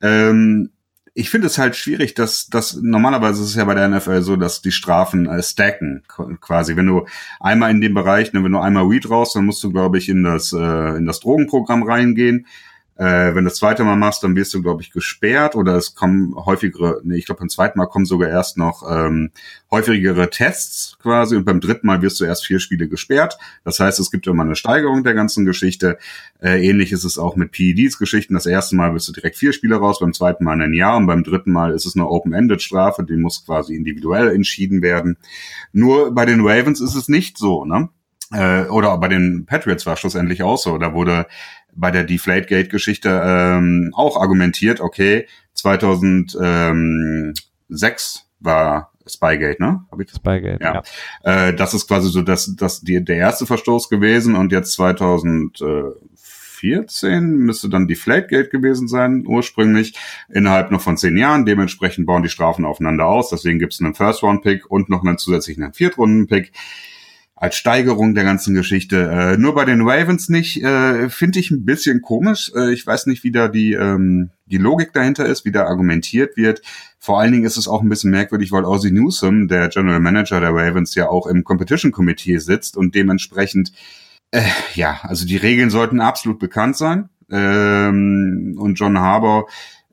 [0.00, 0.70] Ähm,
[1.14, 4.36] ich finde es halt schwierig, dass dass normalerweise ist es ja bei der NFL so,
[4.36, 6.04] dass die Strafen äh, stacken
[6.40, 6.76] quasi.
[6.76, 7.06] Wenn du
[7.40, 10.08] einmal in dem Bereich, ne, wenn du einmal Weed raus, dann musst du glaube ich
[10.08, 12.46] in das äh, in das Drogenprogramm reingehen.
[13.00, 15.94] Äh, wenn du das zweite Mal machst, dann wirst du, glaube ich, gesperrt oder es
[15.94, 19.30] kommen häufigere, nee, ich glaube beim zweiten Mal kommen sogar erst noch ähm,
[19.70, 23.38] häufigere Tests quasi und beim dritten Mal wirst du erst vier Spiele gesperrt.
[23.64, 25.96] Das heißt, es gibt immer eine Steigerung der ganzen Geschichte.
[26.42, 28.34] Äh, ähnlich ist es auch mit PEDs-Geschichten.
[28.34, 31.06] Das erste Mal wirst du direkt vier Spiele raus, beim zweiten Mal ein Jahr und
[31.06, 35.16] beim dritten Mal ist es eine Open-Ended-Strafe, die muss quasi individuell entschieden werden.
[35.72, 37.88] Nur bei den Ravens ist es nicht so, ne?
[38.32, 40.76] Äh, oder bei den Patriots war schlussendlich auch so.
[40.78, 41.26] Da wurde
[41.74, 49.84] bei der Deflategate-Geschichte ähm, auch argumentiert, okay, 2006 war Spygate, ne?
[49.90, 50.82] Hab ich Spygate, ja.
[51.24, 51.48] ja.
[51.48, 57.36] Äh, das ist quasi so das, das die, der erste Verstoß gewesen und jetzt 2014
[57.36, 59.94] müsste dann Deflategate gewesen sein, ursprünglich,
[60.28, 61.46] innerhalb noch von zehn Jahren.
[61.46, 63.30] Dementsprechend bauen die Strafen aufeinander aus.
[63.30, 66.52] Deswegen gibt es einen First-Round-Pick und noch einen zusätzlichen Viertrunden-Pick.
[67.40, 69.10] Als Steigerung der ganzen Geschichte.
[69.10, 72.52] Äh, nur bei den Ravens nicht, äh, finde ich ein bisschen komisch.
[72.54, 76.36] Äh, ich weiß nicht, wie da die, ähm, die Logik dahinter ist, wie da argumentiert
[76.36, 76.60] wird.
[76.98, 80.38] Vor allen Dingen ist es auch ein bisschen merkwürdig, weil Ozzy Newsom, der General Manager
[80.38, 83.72] der Ravens, ja auch im Competition Committee sitzt und dementsprechend,
[84.32, 84.42] äh,
[84.74, 87.08] ja, also die Regeln sollten absolut bekannt sein.
[87.30, 89.48] Ähm, und John Harbour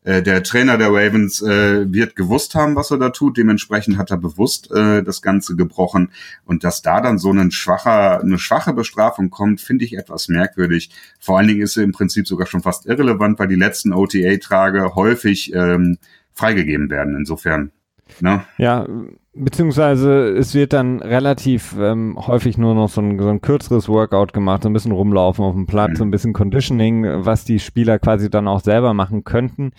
[0.07, 3.37] äh, der Trainer der Ravens äh, wird gewusst haben, was er da tut.
[3.37, 6.11] Dementsprechend hat er bewusst äh, das Ganze gebrochen.
[6.45, 10.91] Und dass da dann so ein schwacher, eine schwache Bestrafung kommt, finde ich etwas merkwürdig.
[11.19, 14.95] Vor allen Dingen ist sie im Prinzip sogar schon fast irrelevant, weil die letzten OTA-Trage
[14.95, 15.97] häufig ähm,
[16.33, 17.17] freigegeben werden.
[17.17, 17.73] Insofern.
[18.21, 18.43] Ne?
[18.57, 18.85] Ja,
[19.33, 24.33] beziehungsweise es wird dann relativ ähm, häufig nur noch so ein, so ein kürzeres Workout
[24.33, 25.95] gemacht, so ein bisschen rumlaufen auf dem Platz, mhm.
[25.95, 29.71] so ein bisschen Conditioning, was die Spieler quasi dann auch selber machen könnten.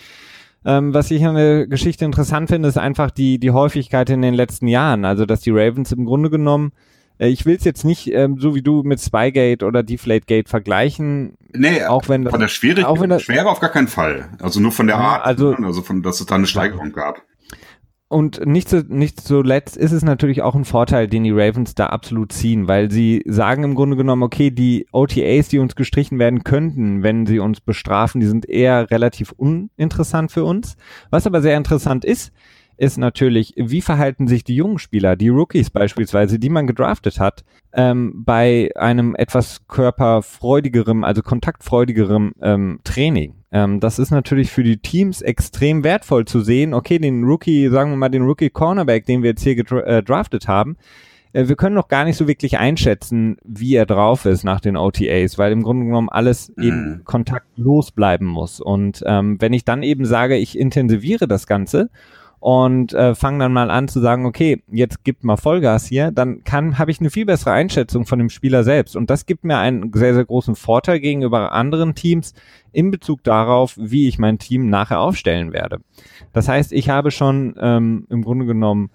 [0.64, 4.34] Ähm, was ich an der Geschichte interessant finde, ist einfach die, die Häufigkeit in den
[4.34, 5.04] letzten Jahren.
[5.04, 6.72] Also, dass die Ravens im Grunde genommen,
[7.18, 11.38] äh, ich will es jetzt nicht ähm, so wie du mit Spygate oder Deflategate vergleichen.
[11.52, 14.28] Nee, auch wenn das, von der Schwierigkeit, auch wenn das, Schwere auf gar keinen Fall.
[14.40, 15.66] Also nur von der Art, also, ne?
[15.66, 17.22] also von, dass es da eine Steigerung gab.
[18.10, 21.86] Und nicht, zu, nicht zuletzt ist es natürlich auch ein Vorteil, den die Ravens da
[21.86, 26.42] absolut ziehen, weil sie sagen im Grunde genommen, okay, die OTAs, die uns gestrichen werden
[26.42, 30.76] könnten, wenn sie uns bestrafen, die sind eher relativ uninteressant für uns.
[31.10, 32.32] Was aber sehr interessant ist,
[32.78, 37.44] ist natürlich, wie verhalten sich die jungen Spieler, die Rookies beispielsweise, die man gedraftet hat,
[37.74, 43.34] ähm, bei einem etwas körperfreudigerem, also kontaktfreudigerem ähm, Training.
[43.50, 47.90] Ähm, das ist natürlich für die Teams extrem wertvoll zu sehen, okay, den Rookie, sagen
[47.90, 50.76] wir mal, den Rookie Cornerback, den wir jetzt hier gedraftet äh, haben,
[51.32, 54.76] äh, wir können noch gar nicht so wirklich einschätzen, wie er drauf ist nach den
[54.76, 56.62] OTAs, weil im Grunde genommen alles mhm.
[56.62, 58.60] eben kontaktlos bleiben muss.
[58.60, 61.90] Und ähm, wenn ich dann eben sage, ich intensiviere das Ganze
[62.40, 66.44] und äh, fange dann mal an zu sagen, okay, jetzt gibt mal Vollgas hier, dann
[66.44, 69.58] kann habe ich eine viel bessere Einschätzung von dem Spieler selbst und das gibt mir
[69.58, 72.34] einen sehr sehr großen Vorteil gegenüber anderen Teams
[72.72, 75.78] in Bezug darauf, wie ich mein Team nachher aufstellen werde.
[76.32, 78.90] Das heißt, ich habe schon ähm, im Grunde genommen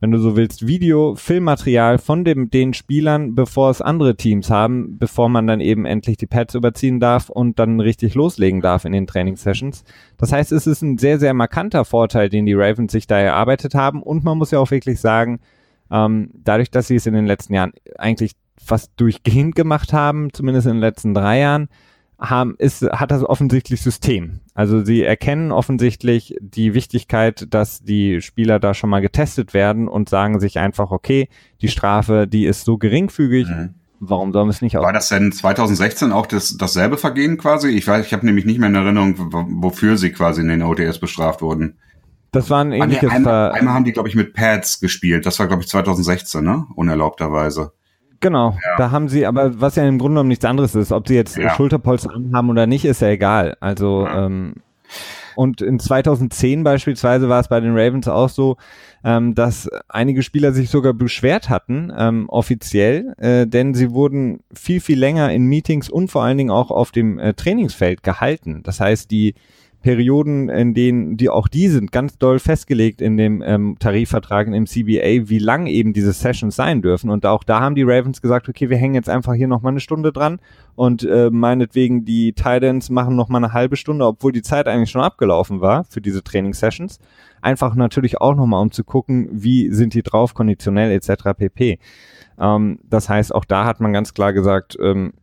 [0.00, 4.96] wenn du so willst, Video, Filmmaterial von dem, den Spielern, bevor es andere Teams haben,
[4.98, 8.92] bevor man dann eben endlich die Pads überziehen darf und dann richtig loslegen darf in
[8.92, 9.84] den Trainingssessions.
[10.16, 13.74] Das heißt, es ist ein sehr, sehr markanter Vorteil, den die Ravens sich da erarbeitet
[13.74, 15.40] haben und man muss ja auch wirklich sagen,
[15.90, 20.66] ähm, dadurch, dass sie es in den letzten Jahren eigentlich fast durchgehend gemacht haben, zumindest
[20.66, 21.68] in den letzten drei Jahren,
[22.18, 24.40] haben, ist, hat das offensichtlich System.
[24.54, 30.08] Also sie erkennen offensichtlich die Wichtigkeit, dass die Spieler da schon mal getestet werden und
[30.08, 31.28] sagen sich einfach, okay,
[31.62, 33.74] die Strafe, die ist so geringfügig, mhm.
[34.00, 34.82] warum sollen wir es nicht auch?
[34.82, 37.68] War das denn 2016 auch das, dasselbe Vergehen quasi?
[37.68, 39.14] Ich weiß, ich habe nämlich nicht mehr in Erinnerung,
[39.62, 41.78] wofür sie quasi in den OTS bestraft wurden.
[42.32, 45.24] Das war ein ähnliches einmal, einmal haben die, glaube ich, mit Pads gespielt.
[45.24, 46.66] Das war, glaube ich, 2016, ne?
[46.74, 47.72] Unerlaubterweise.
[48.20, 48.76] Genau, ja.
[48.76, 51.36] da haben sie, aber was ja im Grunde genommen nichts anderes ist, ob sie jetzt
[51.36, 51.54] ja.
[51.54, 53.56] Schulterpolster haben oder nicht, ist ja egal.
[53.60, 54.26] Also ja.
[54.26, 54.54] ähm,
[55.36, 58.56] und in 2010 beispielsweise war es bei den Ravens auch so,
[59.04, 64.80] ähm, dass einige Spieler sich sogar beschwert hatten, ähm, offiziell, äh, denn sie wurden viel,
[64.80, 68.62] viel länger in Meetings und vor allen Dingen auch auf dem äh, Trainingsfeld gehalten.
[68.64, 69.34] Das heißt, die
[69.88, 74.66] Perioden, in denen die auch die sind ganz doll festgelegt in dem ähm, Tarifvertrag im
[74.66, 77.08] CBA, wie lang eben diese Sessions sein dürfen.
[77.08, 79.70] Und auch da haben die Ravens gesagt, okay, wir hängen jetzt einfach hier noch mal
[79.70, 80.40] eine Stunde dran
[80.74, 84.90] und äh, meinetwegen die Titans machen noch mal eine halbe Stunde, obwohl die Zeit eigentlich
[84.90, 86.98] schon abgelaufen war für diese Trainingssessions.
[87.40, 91.30] Einfach natürlich auch noch mal, um zu gucken, wie sind die drauf, konditionell etc.
[91.34, 91.78] pp.
[92.38, 95.14] Ähm, das heißt, auch da hat man ganz klar gesagt, ähm,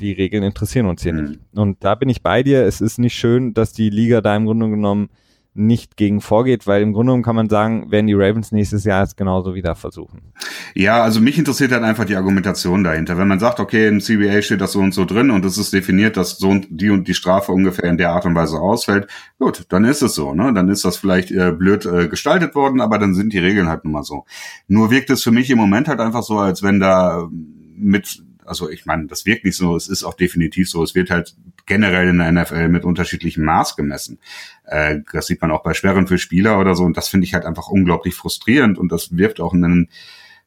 [0.00, 1.24] die Regeln interessieren uns hier mhm.
[1.24, 1.40] nicht.
[1.54, 2.64] Und da bin ich bei dir.
[2.64, 5.08] Es ist nicht schön, dass die Liga da im Grunde genommen
[5.54, 9.04] nicht gegen vorgeht, weil im Grunde genommen kann man sagen, werden die Ravens nächstes Jahr
[9.04, 10.32] es genauso wieder versuchen.
[10.74, 13.16] Ja, also mich interessiert halt einfach die Argumentation dahinter.
[13.16, 15.72] Wenn man sagt, okay, im CBA steht das so und so drin und es ist
[15.72, 19.06] definiert, dass so und die und die Strafe ungefähr in der Art und Weise ausfällt,
[19.38, 20.52] gut, dann ist es so, ne?
[20.52, 23.84] Dann ist das vielleicht äh, blöd äh, gestaltet worden, aber dann sind die Regeln halt
[23.84, 24.24] nun mal so.
[24.66, 27.28] Nur wirkt es für mich im Moment halt einfach so, als wenn da
[27.76, 31.10] mit also ich meine, das wirkt nicht so, es ist auch definitiv so, es wird
[31.10, 31.34] halt
[31.66, 34.18] generell in der NFL mit unterschiedlichem Maß gemessen.
[34.64, 37.34] Äh, das sieht man auch bei Sperren für Spieler oder so und das finde ich
[37.34, 39.88] halt einfach unglaublich frustrierend und das wirft auch einen,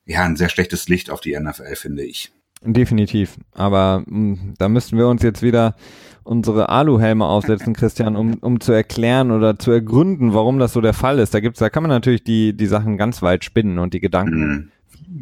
[0.06, 2.32] ja, ein sehr schlechtes Licht auf die NFL, finde ich.
[2.62, 3.38] Definitiv.
[3.52, 5.76] Aber mh, hm, da müssten wir uns jetzt wieder
[6.24, 10.94] unsere Aluhelme aufsetzen, Christian, um, um zu erklären oder zu ergründen, warum das so der
[10.94, 11.34] Fall ist.
[11.34, 14.48] Da gibt's, da kann man natürlich die, die Sachen ganz weit spinnen und die Gedanken
[14.48, 14.72] mhm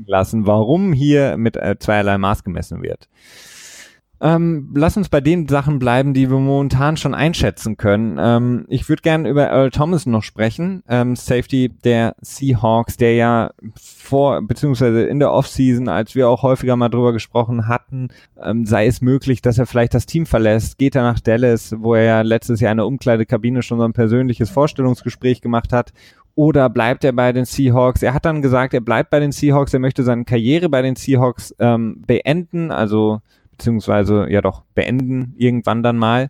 [0.06, 3.08] lassen, warum hier mit äh, zweierlei Maß gemessen wird.
[4.22, 8.18] Ähm, lass uns bei den Sachen bleiben, die wir momentan schon einschätzen können.
[8.20, 13.52] Ähm, ich würde gerne über Earl Thomas noch sprechen, ähm, Safety der Seahawks, der ja
[13.76, 18.08] vor, beziehungsweise in der Offseason, als wir auch häufiger mal drüber gesprochen hatten,
[18.42, 21.94] ähm, sei es möglich, dass er vielleicht das Team verlässt, geht er nach Dallas, wo
[21.94, 25.92] er ja letztes Jahr in der Umkleidekabine schon so ein persönliches Vorstellungsgespräch gemacht hat
[26.36, 28.04] oder bleibt er bei den Seahawks?
[28.04, 30.96] Er hat dann gesagt, er bleibt bei den Seahawks, er möchte seine Karriere bei den
[30.96, 33.22] Seahawks ähm, beenden, also
[33.52, 36.30] beziehungsweise ja doch beenden irgendwann dann mal.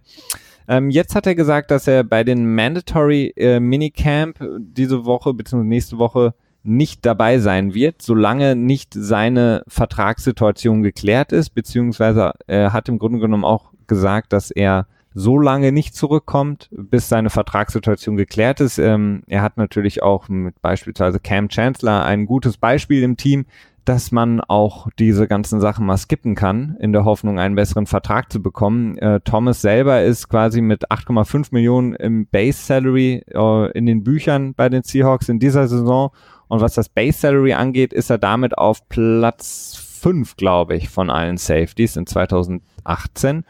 [0.67, 5.69] Ähm, jetzt hat er gesagt, dass er bei den Mandatory äh, Minicamp diese Woche beziehungsweise
[5.69, 6.33] nächste Woche
[6.63, 13.19] nicht dabei sein wird, solange nicht seine Vertragssituation geklärt ist, beziehungsweise er hat im Grunde
[13.19, 18.77] genommen auch gesagt, dass er so lange nicht zurückkommt, bis seine Vertragssituation geklärt ist.
[18.77, 23.45] Ähm, er hat natürlich auch mit beispielsweise Cam Chancellor ein gutes Beispiel im Team,
[23.85, 28.29] dass man auch diese ganzen Sachen mal skippen kann, in der Hoffnung, einen besseren Vertrag
[28.29, 28.97] zu bekommen.
[28.97, 34.53] Äh, Thomas selber ist quasi mit 8,5 Millionen im Base Salary äh, in den Büchern
[34.53, 36.11] bei den Seahawks in dieser Saison.
[36.47, 41.09] Und was das Base Salary angeht, ist er damit auf Platz 5, glaube ich, von
[41.09, 43.45] allen Safeties in 2018.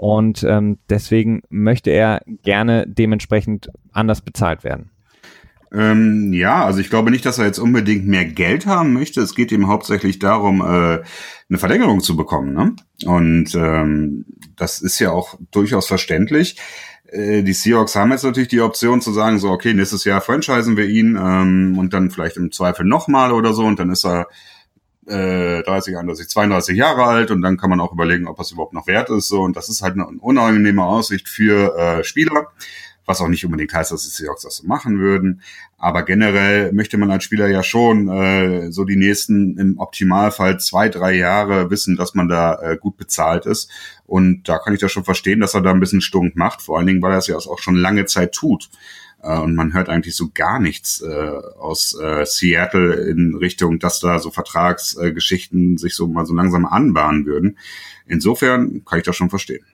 [0.00, 4.88] Und ähm, deswegen möchte er gerne dementsprechend anders bezahlt werden.
[5.74, 9.20] Ähm, ja, also ich glaube nicht, dass er jetzt unbedingt mehr Geld haben möchte.
[9.20, 10.64] Es geht ihm hauptsächlich darum, äh,
[11.50, 12.54] eine Verlängerung zu bekommen.
[12.54, 12.74] Ne?
[13.04, 14.24] Und ähm,
[14.56, 16.56] das ist ja auch durchaus verständlich.
[17.10, 20.78] Äh, die Seahawks haben jetzt natürlich die Option zu sagen, so, okay, nächstes Jahr franchisen
[20.78, 24.28] wir ihn ähm, und dann vielleicht im Zweifel nochmal oder so und dann ist er
[25.10, 28.72] äh, 30, 31, 32 Jahre alt und dann kann man auch überlegen, ob das überhaupt
[28.72, 29.28] noch wert ist.
[29.28, 32.48] So und das ist halt eine unangenehme Aussicht für äh, Spieler
[33.10, 35.42] was auch nicht unbedingt heißt, dass die Seahawks das so machen würden.
[35.76, 40.88] Aber generell möchte man als Spieler ja schon äh, so die nächsten im Optimalfall zwei,
[40.88, 43.68] drei Jahre wissen, dass man da äh, gut bezahlt ist.
[44.06, 46.78] Und da kann ich das schon verstehen, dass er da ein bisschen stunk macht, vor
[46.78, 48.70] allen Dingen, weil er es ja auch schon lange Zeit tut.
[49.22, 54.00] Äh, und man hört eigentlich so gar nichts äh, aus äh, Seattle in Richtung, dass
[54.00, 57.58] da so Vertragsgeschichten sich so mal so langsam anbahnen würden.
[58.06, 59.64] Insofern kann ich das schon verstehen.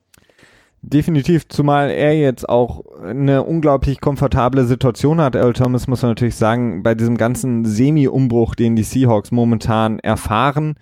[0.82, 5.34] Definitiv, zumal er jetzt auch eine unglaublich komfortable Situation hat.
[5.34, 10.76] Earl Thomas muss man natürlich sagen, bei diesem ganzen Semi-Umbruch, den die Seahawks momentan erfahren,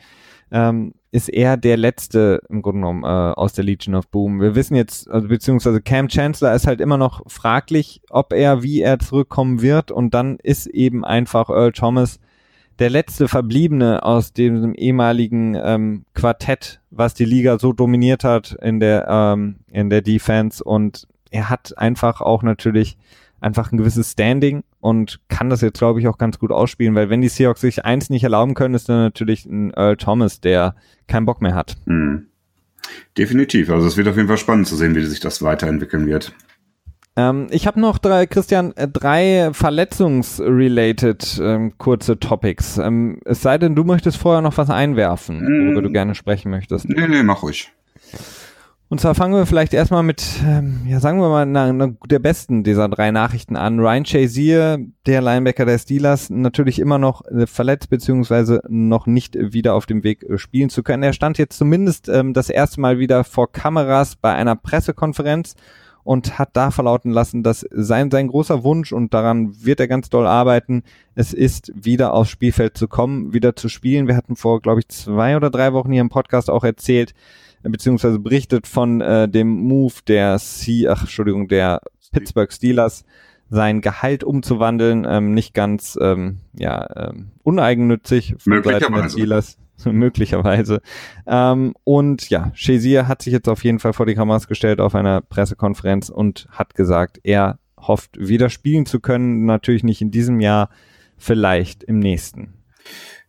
[0.51, 4.41] ähm, ist er der letzte im Grunde genommen äh, aus der Legion of Boom.
[4.41, 8.81] Wir wissen jetzt, also beziehungsweise Cam Chancellor ist halt immer noch fraglich, ob er, wie
[8.81, 12.19] er zurückkommen wird und dann ist eben einfach Earl Thomas
[12.81, 18.81] der letzte Verbliebene aus dem ehemaligen ähm, Quartett, was die Liga so dominiert hat in
[18.81, 20.65] der, ähm, in der Defense.
[20.65, 22.99] Und er hat einfach auch natürlich
[23.45, 27.11] einfach ein gewisses Standing und kann das jetzt, glaube ich, auch ganz gut ausspielen, weil
[27.11, 30.75] wenn die Seahawks sich eins nicht erlauben können, ist dann natürlich ein Earl Thomas, der
[31.07, 31.77] keinen Bock mehr hat.
[31.85, 32.27] Mhm.
[33.17, 33.71] Definitiv.
[33.71, 36.35] Also es wird auf jeden Fall spannend zu sehen, wie sich das weiterentwickeln wird.
[37.17, 42.79] Ähm, ich habe noch drei, Christian, äh, drei verletzungsrelated ähm, kurze Topics.
[42.79, 45.67] Ähm, es sei denn, du möchtest vorher noch was einwerfen, mm.
[45.67, 46.89] worüber du gerne sprechen möchtest.
[46.89, 47.73] Nee, nee, mach ruhig.
[48.95, 52.21] Und zwar fangen wir vielleicht erstmal mit, ähm, ja, sagen wir mal, na, na, der
[52.21, 53.81] besten dieser drei Nachrichten an.
[53.81, 59.75] Ryan Chazier, der Linebacker der Steelers, natürlich immer noch äh, verletzt, beziehungsweise noch nicht wieder
[59.75, 61.03] auf dem Weg äh, spielen zu können.
[61.03, 65.57] Er stand jetzt zumindest ähm, das erste Mal wieder vor Kameras bei einer Pressekonferenz
[66.05, 70.09] und hat da verlauten lassen, dass sein, sein großer Wunsch und daran wird er ganz
[70.09, 70.85] doll arbeiten,
[71.17, 74.07] es ist wieder aufs Spielfeld zu kommen, wieder zu spielen.
[74.07, 77.44] Wir hatten vor, glaube ich, zwei oder drei Wochen hier im Podcast auch erzählt, äh,
[77.71, 81.81] beziehungsweise berichtet von äh, dem Move der C, ach, Entschuldigung, der
[82.13, 83.05] Pittsburgh Steelers,
[83.51, 89.59] sein Gehalt umzuwandeln, ähm, nicht ganz ähm, ja, ähm, uneigennützig von Seiten der Steelers.
[89.85, 90.81] möglicherweise.
[91.27, 94.95] Ähm, und ja, Shazier hat sich jetzt auf jeden Fall vor die Kameras gestellt auf
[94.95, 99.45] einer Pressekonferenz und hat gesagt, er hofft wieder spielen zu können.
[99.47, 100.71] Natürlich nicht in diesem Jahr,
[101.17, 102.55] vielleicht im nächsten.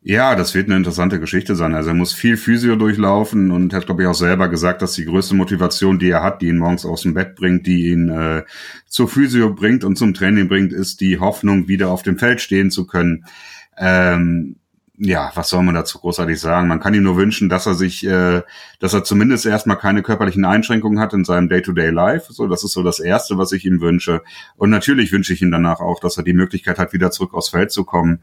[0.08, 1.74] Ja, das wird eine interessante Geschichte sein.
[1.74, 5.06] Also er muss viel Physio durchlaufen und hat, glaube ich, auch selber gesagt, dass die
[5.06, 8.43] größte Motivation, die er hat, die ihn morgens aus dem Bett bringt, die ihn äh,
[8.88, 12.70] zur Physio bringt und zum Training bringt, ist die Hoffnung, wieder auf dem Feld stehen
[12.70, 13.26] zu können.
[13.80, 14.58] Ähm,
[14.97, 16.67] ja, was soll man dazu großartig sagen?
[16.67, 18.43] Man kann ihm nur wünschen, dass er sich, äh,
[18.79, 22.31] dass er zumindest erstmal keine körperlichen Einschränkungen hat in seinem Day-to-Day-Life.
[22.31, 24.21] So, das ist so das Erste, was ich ihm wünsche.
[24.55, 27.49] Und natürlich wünsche ich ihm danach auch, dass er die Möglichkeit hat, wieder zurück aufs
[27.49, 28.21] Feld zu kommen.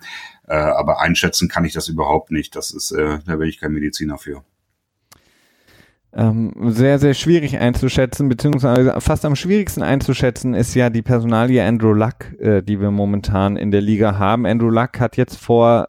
[0.49, 2.57] Äh, aber einschätzen kann ich das überhaupt nicht.
[2.57, 4.43] Das ist, äh, da bin ich kein Mediziner für.
[6.15, 11.95] Ähm, sehr, sehr schwierig einzuschätzen, beziehungsweise fast am schwierigsten einzuschätzen ist ja die Personalie Andrew
[11.95, 14.45] Luck, äh, die wir momentan in der Liga haben.
[14.45, 15.89] Andrew Luck hat jetzt vor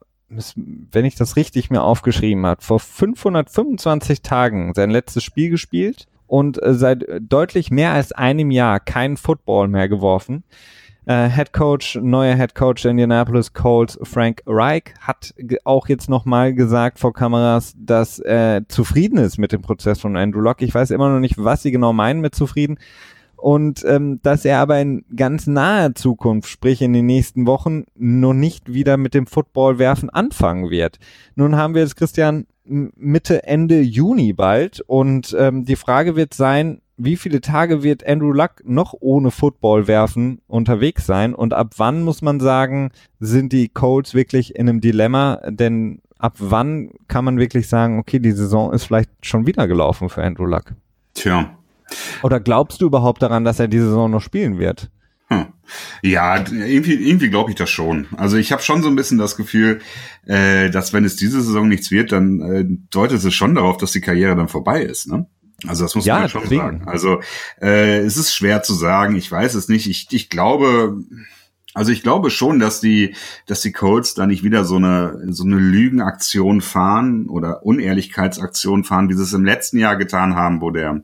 [0.91, 6.61] wenn ich das richtig mir aufgeschrieben habe, vor 525 Tagen sein letztes Spiel gespielt und
[6.61, 10.43] äh, seit deutlich mehr als einem Jahr keinen Football mehr geworfen.
[11.05, 15.33] Äh, Head Coach, neuer Head Coach Indianapolis Colts, Frank Reich, hat
[15.65, 20.39] auch jetzt nochmal gesagt vor Kameras, dass er zufrieden ist mit dem Prozess von Andrew
[20.39, 20.63] Locke.
[20.63, 22.77] Ich weiß immer noch nicht, was sie genau meinen mit zufrieden.
[23.37, 28.33] Und ähm, dass er aber in ganz naher Zukunft, sprich in den nächsten Wochen, noch
[28.33, 30.97] nicht wieder mit dem Footballwerfen anfangen wird.
[31.35, 34.81] Nun haben wir jetzt, Christian, Mitte, Ende Juni bald.
[34.81, 39.87] Und ähm, die Frage wird sein, wie viele Tage wird Andrew Luck noch ohne Football
[39.87, 44.79] werfen unterwegs sein und ab wann muss man sagen, sind die Colts wirklich in einem
[44.79, 49.67] Dilemma, denn ab wann kann man wirklich sagen, okay, die Saison ist vielleicht schon wieder
[49.67, 50.73] gelaufen für Andrew Luck?
[51.15, 51.57] Tja.
[52.23, 54.89] Oder glaubst du überhaupt daran, dass er die Saison noch spielen wird?
[55.29, 55.45] Hm.
[56.01, 58.07] Ja, irgendwie, irgendwie glaube ich das schon.
[58.17, 59.79] Also ich habe schon so ein bisschen das Gefühl,
[60.25, 63.91] äh, dass wenn es diese Saison nichts wird, dann äh, deutet es schon darauf, dass
[63.91, 65.07] die Karriere dann vorbei ist.
[65.07, 65.27] Ne?
[65.67, 66.61] Also das muss ja, man schon deswegen.
[66.61, 66.83] sagen.
[66.85, 67.21] Also
[67.61, 69.15] äh, es ist schwer zu sagen.
[69.15, 69.89] Ich weiß es nicht.
[69.89, 70.97] Ich, ich glaube,
[71.73, 73.15] also ich glaube schon, dass die,
[73.47, 79.09] dass die Colts da nicht wieder so eine so eine Lügenaktion fahren oder Unehrlichkeitsaktion fahren,
[79.09, 81.01] wie sie es im letzten Jahr getan haben, wo der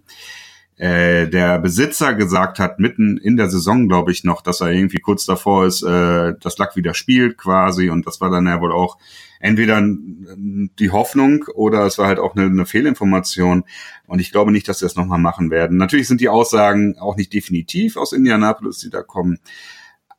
[0.80, 5.00] äh, der Besitzer gesagt hat, mitten in der Saison, glaube ich, noch, dass er irgendwie
[5.00, 7.90] kurz davor ist, äh, das Lack wieder spielt quasi.
[7.90, 8.98] Und das war dann ja wohl auch
[9.42, 13.66] entweder die Hoffnung oder es war halt auch eine, eine Fehlinformation.
[14.08, 15.78] Und ich glaube nicht, dass sie das nochmal machen werden.
[15.78, 19.40] Natürlich sind die Aussagen auch nicht definitiv aus Indianapolis, die da kommen.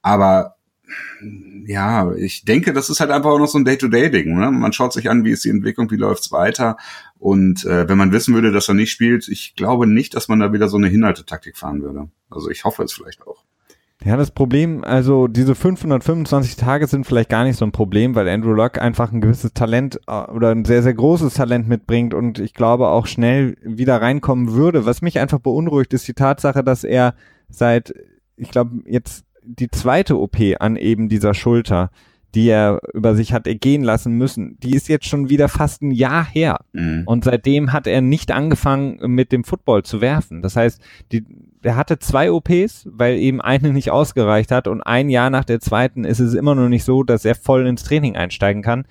[0.02, 0.56] Aber
[1.64, 4.38] ja, ich denke, das ist halt einfach auch noch so ein Day-to-Day-Ding.
[4.38, 4.50] Ne?
[4.50, 6.76] Man schaut sich an, wie ist die Entwicklung, wie läuft's weiter.
[7.21, 10.41] Und äh, wenn man wissen würde, dass er nicht spielt, ich glaube nicht, dass man
[10.41, 12.09] da wieder so eine Hinhaltetaktik fahren würde.
[12.31, 13.45] Also ich hoffe es vielleicht auch.
[14.03, 18.27] Ja, das Problem, also diese 525 Tage sind vielleicht gar nicht so ein Problem, weil
[18.27, 22.39] Andrew Luck einfach ein gewisses Talent äh, oder ein sehr, sehr großes Talent mitbringt und
[22.39, 24.87] ich glaube auch schnell wieder reinkommen würde.
[24.87, 27.14] Was mich einfach beunruhigt, ist die Tatsache, dass er
[27.51, 27.93] seit,
[28.37, 31.91] ich glaube, jetzt die zweite OP an eben dieser Schulter,
[32.35, 35.91] die er über sich hat ergehen lassen müssen, die ist jetzt schon wieder fast ein
[35.91, 36.61] Jahr her.
[36.72, 37.03] Mhm.
[37.07, 40.43] Und seitdem hat er nicht angefangen, mit dem Football zu werfen.
[40.43, 41.24] Das heißt, die,
[41.62, 45.61] er hatte zwei OPs, weil eben eine nicht ausgereicht hat und ein Jahr nach der
[45.61, 48.85] zweiten ist es immer noch nicht so, dass er voll ins Training einsteigen kann.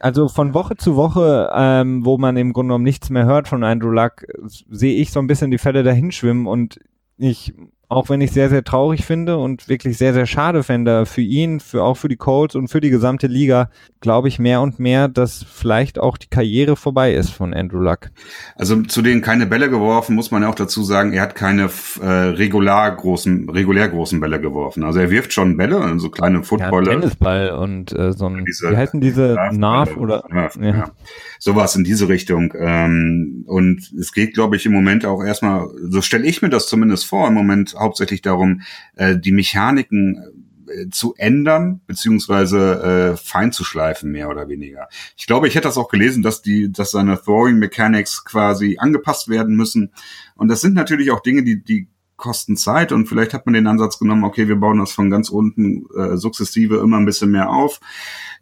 [0.00, 3.64] Also von Woche zu Woche, ähm, wo man im Grunde genommen nichts mehr hört von
[3.64, 6.80] Andrew Luck, sehe ich so ein bisschen die Fälle dahinschwimmen und
[7.18, 7.54] ich
[7.88, 11.60] auch wenn ich sehr, sehr traurig finde und wirklich sehr, sehr schade fände für ihn,
[11.60, 13.70] für auch für die Colts und für die gesamte Liga,
[14.00, 18.10] glaube ich mehr und mehr, dass vielleicht auch die Karriere vorbei ist von Andrew Luck.
[18.56, 21.70] Also zu denen keine Bälle geworfen, muss man auch dazu sagen, er hat keine
[22.00, 24.82] äh, regular großen, regulär großen Bälle geworfen.
[24.82, 26.92] Also er wirft schon Bälle, also kleine Footballer.
[26.92, 30.70] Ja, Tennisball und äh, so ein, diese, wie heißen diese Narf oder Nerf, ja.
[30.70, 30.90] ja.
[31.38, 32.52] sowas in diese Richtung.
[32.58, 36.66] Ähm, und es geht, glaube ich, im Moment auch erstmal, so stelle ich mir das
[36.66, 38.62] zumindest vor, im Moment hauptsächlich darum,
[38.96, 40.22] äh, die Mechaniken
[40.68, 44.88] äh, zu ändern, beziehungsweise äh, fein zu schleifen, mehr oder weniger.
[45.16, 49.28] Ich glaube, ich hätte das auch gelesen, dass die, dass seine Throwing Mechanics quasi angepasst
[49.28, 49.92] werden müssen.
[50.34, 53.66] Und das sind natürlich auch Dinge, die, die kosten Zeit und vielleicht hat man den
[53.66, 57.50] Ansatz genommen, okay, wir bauen das von ganz unten äh, sukzessive immer ein bisschen mehr
[57.50, 57.80] auf.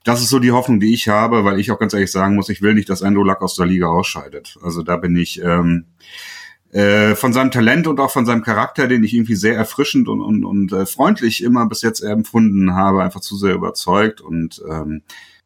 [0.04, 2.48] Das ist so die Hoffnung, die ich habe, weil ich auch ganz ehrlich sagen muss,
[2.48, 4.58] ich will nicht, dass Andrew Luck aus der Liga ausscheidet.
[4.62, 5.86] Also da bin ich ähm,
[6.74, 10.20] äh, von seinem Talent und auch von seinem Charakter, den ich irgendwie sehr erfrischend und,
[10.20, 15.02] und, und äh, freundlich immer bis jetzt empfunden habe, einfach zu sehr überzeugt und ähm,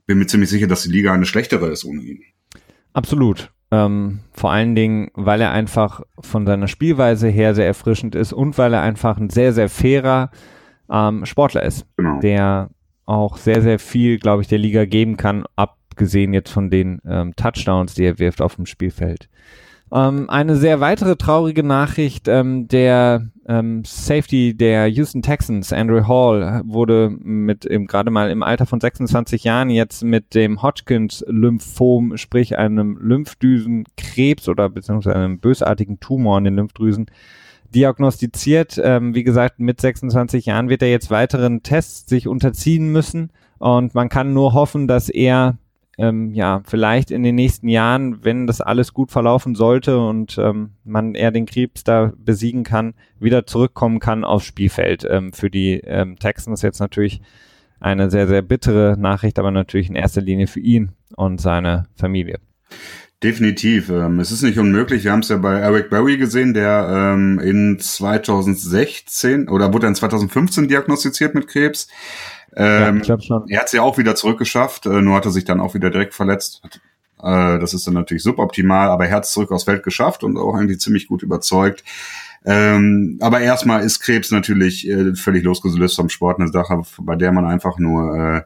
[0.06, 2.22] bin mir ziemlich sicher, dass die Liga eine schlechtere ist ohne ihn.
[2.94, 3.52] Absolut.
[3.70, 8.56] Ähm, vor allen Dingen, weil er einfach von seiner Spielweise her sehr erfrischend ist und
[8.56, 10.30] weil er einfach ein sehr, sehr fairer
[10.90, 12.20] ähm, Sportler ist, genau.
[12.20, 12.70] der
[13.04, 17.36] auch sehr, sehr viel, glaube ich, der Liga geben kann, abgesehen jetzt von den ähm,
[17.36, 19.28] Touchdowns, die er wirft auf dem Spielfeld.
[19.92, 26.62] Ähm, eine sehr weitere traurige Nachricht, ähm, der ähm, Safety der Houston Texans, Andrew Hall,
[26.66, 32.98] wurde mit gerade mal im Alter von 26 Jahren jetzt mit dem Hodgkins-Lymphom, sprich einem
[33.00, 37.06] Lymphdüsenkrebs oder beziehungsweise einem bösartigen Tumor in den Lymphdrüsen,
[37.74, 38.78] diagnostiziert.
[38.82, 43.94] Ähm, wie gesagt, mit 26 Jahren wird er jetzt weiteren Tests sich unterziehen müssen und
[43.94, 45.56] man kann nur hoffen, dass er
[45.98, 50.70] ähm, ja, vielleicht in den nächsten Jahren, wenn das alles gut verlaufen sollte und ähm,
[50.84, 55.06] man eher den Krebs da besiegen kann, wieder zurückkommen kann aufs Spielfeld.
[55.10, 57.20] Ähm, für die ähm, Texans jetzt natürlich
[57.80, 62.38] eine sehr, sehr bittere Nachricht, aber natürlich in erster Linie für ihn und seine Familie.
[63.22, 63.88] Definitiv.
[63.88, 65.02] Ähm, es ist nicht unmöglich.
[65.02, 69.96] Wir haben es ja bei Eric Berry gesehen, der ähm, in 2016 oder wurde in
[69.96, 71.88] 2015 diagnostiziert mit Krebs.
[72.56, 73.16] Ähm, ja.
[73.48, 75.90] Er hat es ja auch wieder zurückgeschafft, äh, nur hat er sich dann auch wieder
[75.90, 76.62] direkt verletzt.
[77.22, 80.36] Äh, das ist dann natürlich suboptimal, aber er hat es zurück aufs Feld geschafft und
[80.38, 81.84] auch eigentlich ziemlich gut überzeugt.
[82.44, 87.32] Ähm, aber erstmal ist Krebs natürlich äh, völlig losgelöst vom Sport eine Sache, bei der
[87.32, 88.42] man einfach nur äh,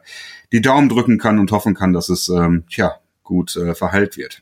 [0.51, 4.41] die Daumen drücken kann und hoffen kann, dass es ähm, tja, gut äh, verheilt wird.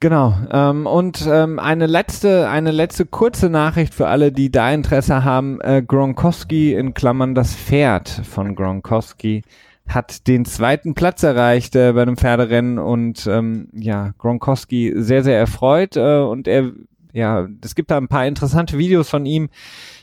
[0.00, 0.32] Genau.
[0.52, 5.60] Ähm, und ähm, eine letzte, eine letzte kurze Nachricht für alle, die da Interesse haben.
[5.60, 9.42] Äh, Gronkowski in Klammern das Pferd von Gronkowski
[9.88, 15.38] hat den zweiten Platz erreicht äh, bei einem Pferderennen und ähm, ja, Gronkowski sehr, sehr
[15.38, 16.70] erfreut äh, und er,
[17.12, 19.48] ja, es gibt da ein paar interessante Videos von ihm,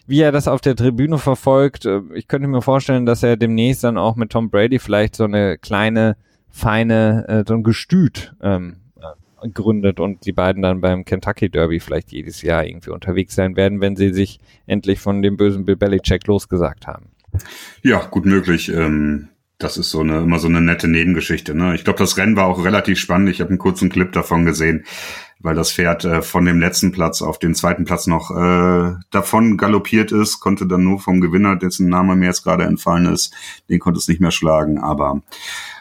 [0.07, 1.85] wie er das auf der Tribüne verfolgt.
[1.85, 5.23] Äh, ich könnte mir vorstellen, dass er demnächst dann auch mit Tom Brady vielleicht so
[5.23, 6.17] eine kleine,
[6.49, 8.77] feine, äh, so ein Gestüt ähm,
[9.53, 13.81] gründet und die beiden dann beim Kentucky Derby vielleicht jedes Jahr irgendwie unterwegs sein werden,
[13.81, 17.11] wenn sie sich endlich von dem bösen Bill Belichick losgesagt haben.
[17.83, 18.69] Ja, gut möglich.
[18.69, 21.55] Ähm, das ist so eine immer so eine nette Nebengeschichte.
[21.55, 21.75] Ne?
[21.75, 23.29] Ich glaube, das Rennen war auch relativ spannend.
[23.29, 24.85] Ich habe einen kurzen Clip davon gesehen,
[25.39, 29.57] weil das Pferd äh, von dem letzten Platz auf den zweiten Platz noch äh, davon
[29.57, 33.33] galoppiert ist, konnte dann nur vom Gewinner, dessen Name mir jetzt gerade entfallen ist,
[33.69, 34.77] den konnte es nicht mehr schlagen.
[34.77, 35.21] Aber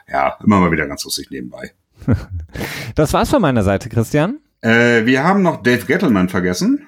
[0.08, 1.72] ja, immer mal wieder ganz lustig nebenbei.
[2.94, 4.38] Das war's von meiner Seite, Christian.
[4.60, 6.86] Äh, wir haben noch Dave Gettleman vergessen.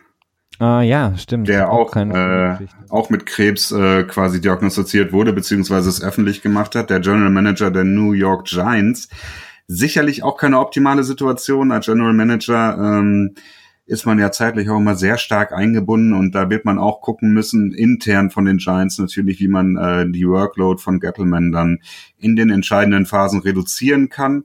[0.58, 1.48] Ah ja, stimmt.
[1.48, 2.56] Der auch, auch, äh,
[2.88, 6.88] auch mit Krebs äh, quasi diagnostiziert wurde, beziehungsweise es öffentlich gemacht hat.
[6.88, 9.08] Der General Manager der New York Giants.
[9.66, 12.78] Sicherlich auch keine optimale Situation als General Manager.
[12.78, 13.34] Ähm,
[13.86, 17.32] ist man ja zeitlich auch immer sehr stark eingebunden und da wird man auch gucken
[17.32, 21.78] müssen, intern von den Giants natürlich, wie man äh, die Workload von Gettleman dann
[22.18, 24.44] in den entscheidenden Phasen reduzieren kann.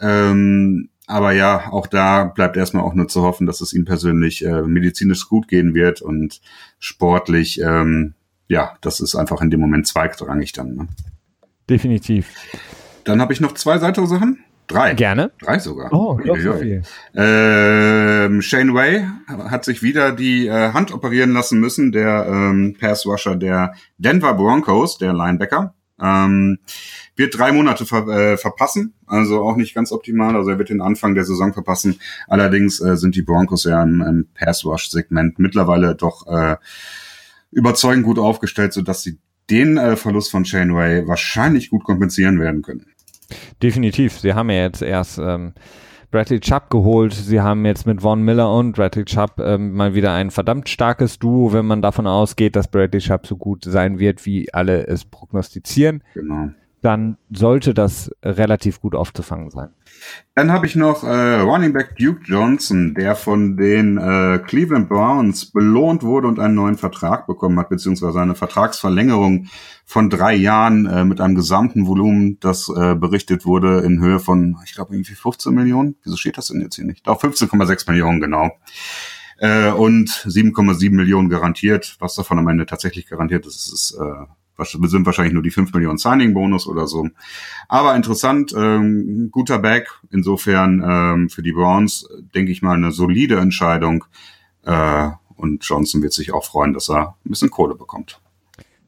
[0.00, 4.44] Ähm, aber ja, auch da bleibt erstmal auch nur zu hoffen, dass es ihm persönlich
[4.44, 6.40] äh, medizinisch gut gehen wird und
[6.78, 8.14] sportlich, ähm,
[8.46, 10.74] ja, das ist einfach in dem Moment zweitrangig dann.
[10.74, 10.88] Ne?
[11.68, 12.34] Definitiv.
[13.04, 14.44] Dann habe ich noch zwei weitere Sachen.
[14.66, 14.92] Drei.
[14.92, 15.32] Gerne.
[15.40, 15.90] Drei sogar.
[15.94, 16.82] Oh, doch so viel.
[17.14, 23.34] Ähm, Shane Way hat sich wieder die äh, Hand operieren lassen müssen, der ähm, Pass-Rusher
[23.36, 25.74] der Denver Broncos, der Linebacker.
[26.00, 26.58] Ähm,
[27.16, 30.36] wird drei Monate ver äh, verpassen, also auch nicht ganz optimal.
[30.36, 31.98] Also er wird den Anfang der Saison verpassen.
[32.28, 36.56] Allerdings äh, sind die Broncos ja im, im Pass-Rush-Segment mittlerweile doch äh,
[37.50, 39.18] überzeugend gut aufgestellt, sodass sie
[39.50, 42.86] den äh, Verlust von Chainway wahrscheinlich gut kompensieren werden können.
[43.62, 44.18] Definitiv.
[44.18, 45.54] Sie haben ja jetzt erst ähm,
[46.10, 47.12] Bradley Chubb geholt.
[47.12, 51.18] Sie haben jetzt mit Von Miller und Bradley Chubb ähm, mal wieder ein verdammt starkes
[51.18, 55.04] Duo, wenn man davon ausgeht, dass Bradley Chubb so gut sein wird, wie alle es
[55.04, 56.02] prognostizieren.
[56.14, 56.50] Genau
[56.82, 59.70] dann sollte das relativ gut aufzufangen sein.
[60.34, 65.50] Dann habe ich noch äh, Running Back Duke Johnson, der von den äh, Cleveland Browns
[65.50, 69.48] belohnt wurde und einen neuen Vertrag bekommen hat, beziehungsweise eine Vertragsverlängerung
[69.84, 74.56] von drei Jahren äh, mit einem gesamten Volumen, das äh, berichtet wurde in Höhe von,
[74.64, 75.96] ich glaube, irgendwie 15 Millionen.
[76.04, 77.06] Wieso steht das denn jetzt hier nicht?
[77.06, 78.50] Doch, 15,6 Millionen, genau.
[79.38, 81.96] Äh, und 7,7 Millionen garantiert.
[82.00, 84.26] Was davon am Ende tatsächlich garantiert ist, ist äh,
[84.58, 87.08] sind wahrscheinlich nur die 5 Millionen Signing-Bonus oder so.
[87.68, 89.88] Aber interessant, ähm, guter Back.
[90.10, 94.04] Insofern ähm, für die Browns, denke ich mal, eine solide Entscheidung.
[94.64, 98.20] Äh, und Johnson wird sich auch freuen, dass er ein bisschen Kohle bekommt.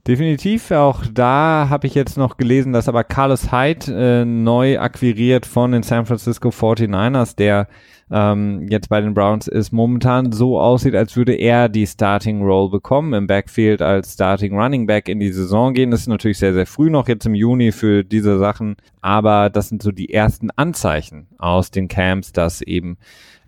[0.06, 5.44] Definitiv, auch da habe ich jetzt noch gelesen, dass aber Carlos Hyde äh, neu akquiriert
[5.44, 7.68] von den San Francisco 49ers, der
[8.12, 12.70] ähm, jetzt bei den Browns ist, momentan so aussieht, als würde er die Starting Role
[12.70, 15.92] bekommen im Backfield als Starting Running Back in die Saison gehen.
[15.92, 19.68] Das ist natürlich sehr, sehr früh noch jetzt im Juni für diese Sachen, aber das
[19.68, 22.98] sind so die ersten Anzeichen aus den Camps, dass eben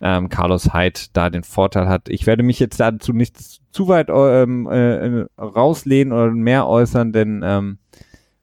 [0.01, 2.09] ähm, Carlos Hyde da den Vorteil hat.
[2.09, 3.37] Ich werde mich jetzt dazu nicht
[3.73, 7.79] zu weit ähm, äh, rauslehnen oder mehr äußern, denn ähm,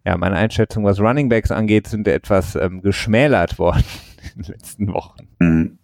[0.06, 3.84] ja, meine Einschätzung, was Running Backs angeht, sind etwas ähm, geschmälert worden
[4.36, 5.28] in den letzten Wochen.
[5.40, 5.79] Mhm.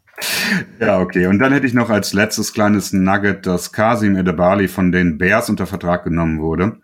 [0.80, 1.28] Ja, okay.
[1.28, 5.50] Und dann hätte ich noch als letztes kleines Nugget, dass Kasim Edebali von den Bears
[5.50, 6.78] unter Vertrag genommen wurde.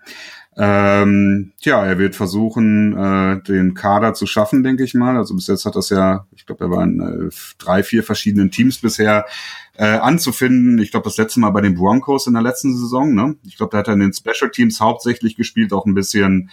[0.58, 5.16] Ähm, tja, er wird versuchen, äh, den Kader zu schaffen, denke ich mal.
[5.16, 8.52] Also bis jetzt hat das ja, ich glaube, er war in äh, drei, vier verschiedenen
[8.52, 9.26] Teams bisher
[9.78, 10.78] äh, anzufinden.
[10.80, 13.16] Ich glaube, das letzte Mal bei den Broncos in der letzten Saison.
[13.16, 13.36] Ne?
[13.44, 16.50] Ich glaube, da hat er in den Special Teams hauptsächlich gespielt, auch ein bisschen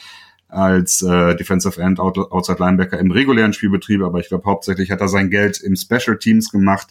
[0.49, 5.09] als äh, Defensive End, Outside Linebacker im regulären Spielbetrieb, aber ich glaube hauptsächlich hat er
[5.09, 6.89] sein Geld im Special Teams gemacht.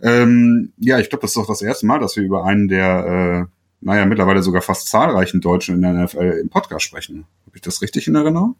[0.00, 3.48] Ähm, ja, ich glaube, das ist doch das erste Mal, dass wir über einen der,
[3.48, 7.26] äh, naja, mittlerweile sogar fast zahlreichen Deutschen in der NFL im Podcast sprechen.
[7.46, 8.56] Habe ich das richtig in Erinnerung?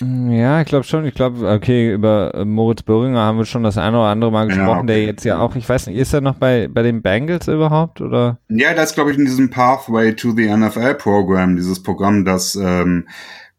[0.00, 1.04] Mm, ja, ich glaube schon.
[1.04, 4.46] Ich glaube, okay, über äh, Moritz Böhringer haben wir schon das eine oder andere Mal
[4.46, 4.86] gesprochen, ja, okay.
[4.86, 8.00] der jetzt ja auch, ich weiß nicht, ist er noch bei, bei den Bengals überhaupt
[8.00, 8.38] oder?
[8.48, 12.54] Ja, das ist, glaube ich, in diesem Pathway to the NFL Program, dieses Programm, das
[12.56, 13.06] ähm,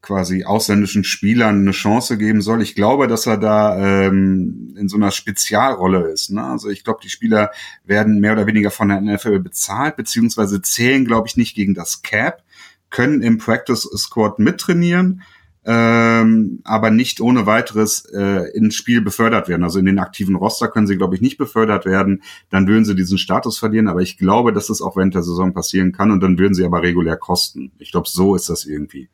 [0.06, 2.62] quasi ausländischen Spielern eine Chance geben soll.
[2.62, 6.30] Ich glaube, dass er da ähm, in so einer Spezialrolle ist.
[6.30, 6.44] Ne?
[6.44, 7.52] Also ich glaube, die Spieler
[7.84, 12.04] werden mehr oder weniger von der NFL bezahlt, beziehungsweise zählen, glaube ich, nicht gegen das
[12.04, 12.44] Cap,
[12.92, 15.24] können im Practice Squad mittrainieren
[15.66, 19.64] ähm, aber nicht ohne weiteres äh, ins Spiel befördert werden.
[19.64, 22.22] Also in den aktiven Roster können sie, glaube ich, nicht befördert werden.
[22.52, 23.88] Dann würden sie diesen Status verlieren.
[23.88, 26.66] Aber ich glaube, dass es auch während der Saison passieren kann und dann würden sie
[26.66, 27.72] aber regulär kosten.
[27.80, 29.10] Ich glaube, so ist das irgendwie.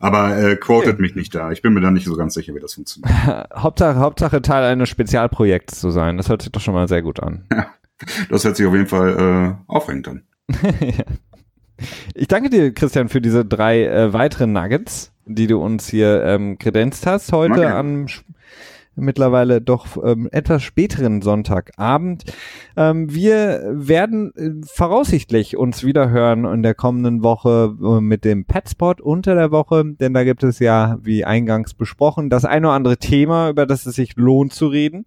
[0.00, 1.02] Aber äh, quotet okay.
[1.02, 1.52] mich nicht da.
[1.52, 3.12] Ich bin mir da nicht so ganz sicher, wie das funktioniert.
[3.54, 6.16] Hauptsache, Hauptsache Teil eines Spezialprojekts zu sein.
[6.16, 7.46] Das hört sich doch schon mal sehr gut an.
[8.28, 10.22] das hört sich auf jeden Fall äh, aufregend an.
[12.14, 16.58] Ich danke dir, Christian, für diese drei äh, weiteren Nuggets, die du uns hier ähm,
[16.58, 17.66] kredenzt hast heute okay.
[17.66, 18.06] am
[18.94, 22.24] mittlerweile doch ähm, etwas späteren Sonntagabend.
[22.76, 28.44] Ähm, wir werden äh, voraussichtlich uns wieder hören in der kommenden Woche äh, mit dem
[28.44, 32.74] Petspot unter der Woche, denn da gibt es ja, wie eingangs besprochen, das ein oder
[32.74, 35.04] andere Thema, über das es sich lohnt zu reden.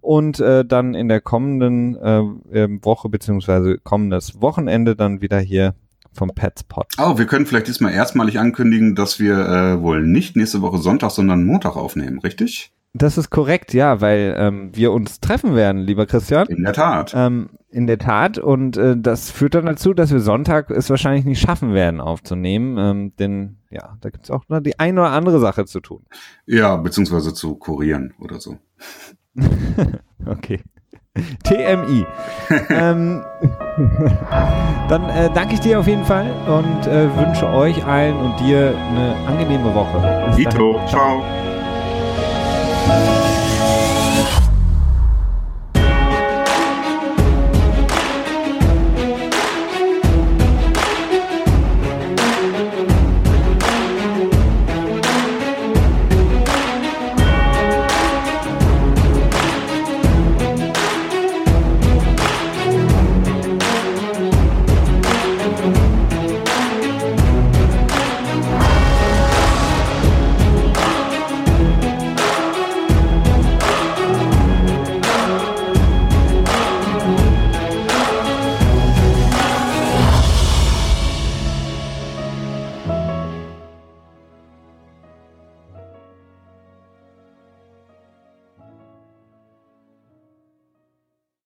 [0.00, 5.74] Und äh, dann in der kommenden äh, ähm, Woche beziehungsweise kommendes Wochenende dann wieder hier
[6.12, 6.86] vom Petspot.
[6.98, 11.10] Oh, wir können vielleicht diesmal erstmalig ankündigen, dass wir äh, wohl nicht nächste Woche Sonntag,
[11.10, 12.72] sondern Montag aufnehmen, richtig?
[12.92, 16.48] Das ist korrekt, ja, weil ähm, wir uns treffen werden, lieber Christian.
[16.48, 17.12] In der Tat.
[17.14, 18.38] Ähm, in der Tat.
[18.38, 22.76] Und äh, das führt dann dazu, dass wir Sonntag es wahrscheinlich nicht schaffen werden aufzunehmen.
[22.78, 26.04] Ähm, denn ja, da gibt es auch noch die eine oder andere Sache zu tun.
[26.46, 28.58] Ja, beziehungsweise zu kurieren oder so.
[30.26, 30.60] okay.
[31.44, 32.06] TMI.
[32.70, 33.22] ähm,
[34.88, 38.74] dann äh, danke ich dir auf jeden Fall und äh, wünsche euch allen und dir
[38.90, 40.26] eine angenehme Woche.
[40.36, 40.80] Bis ciao.
[40.86, 41.22] ciao.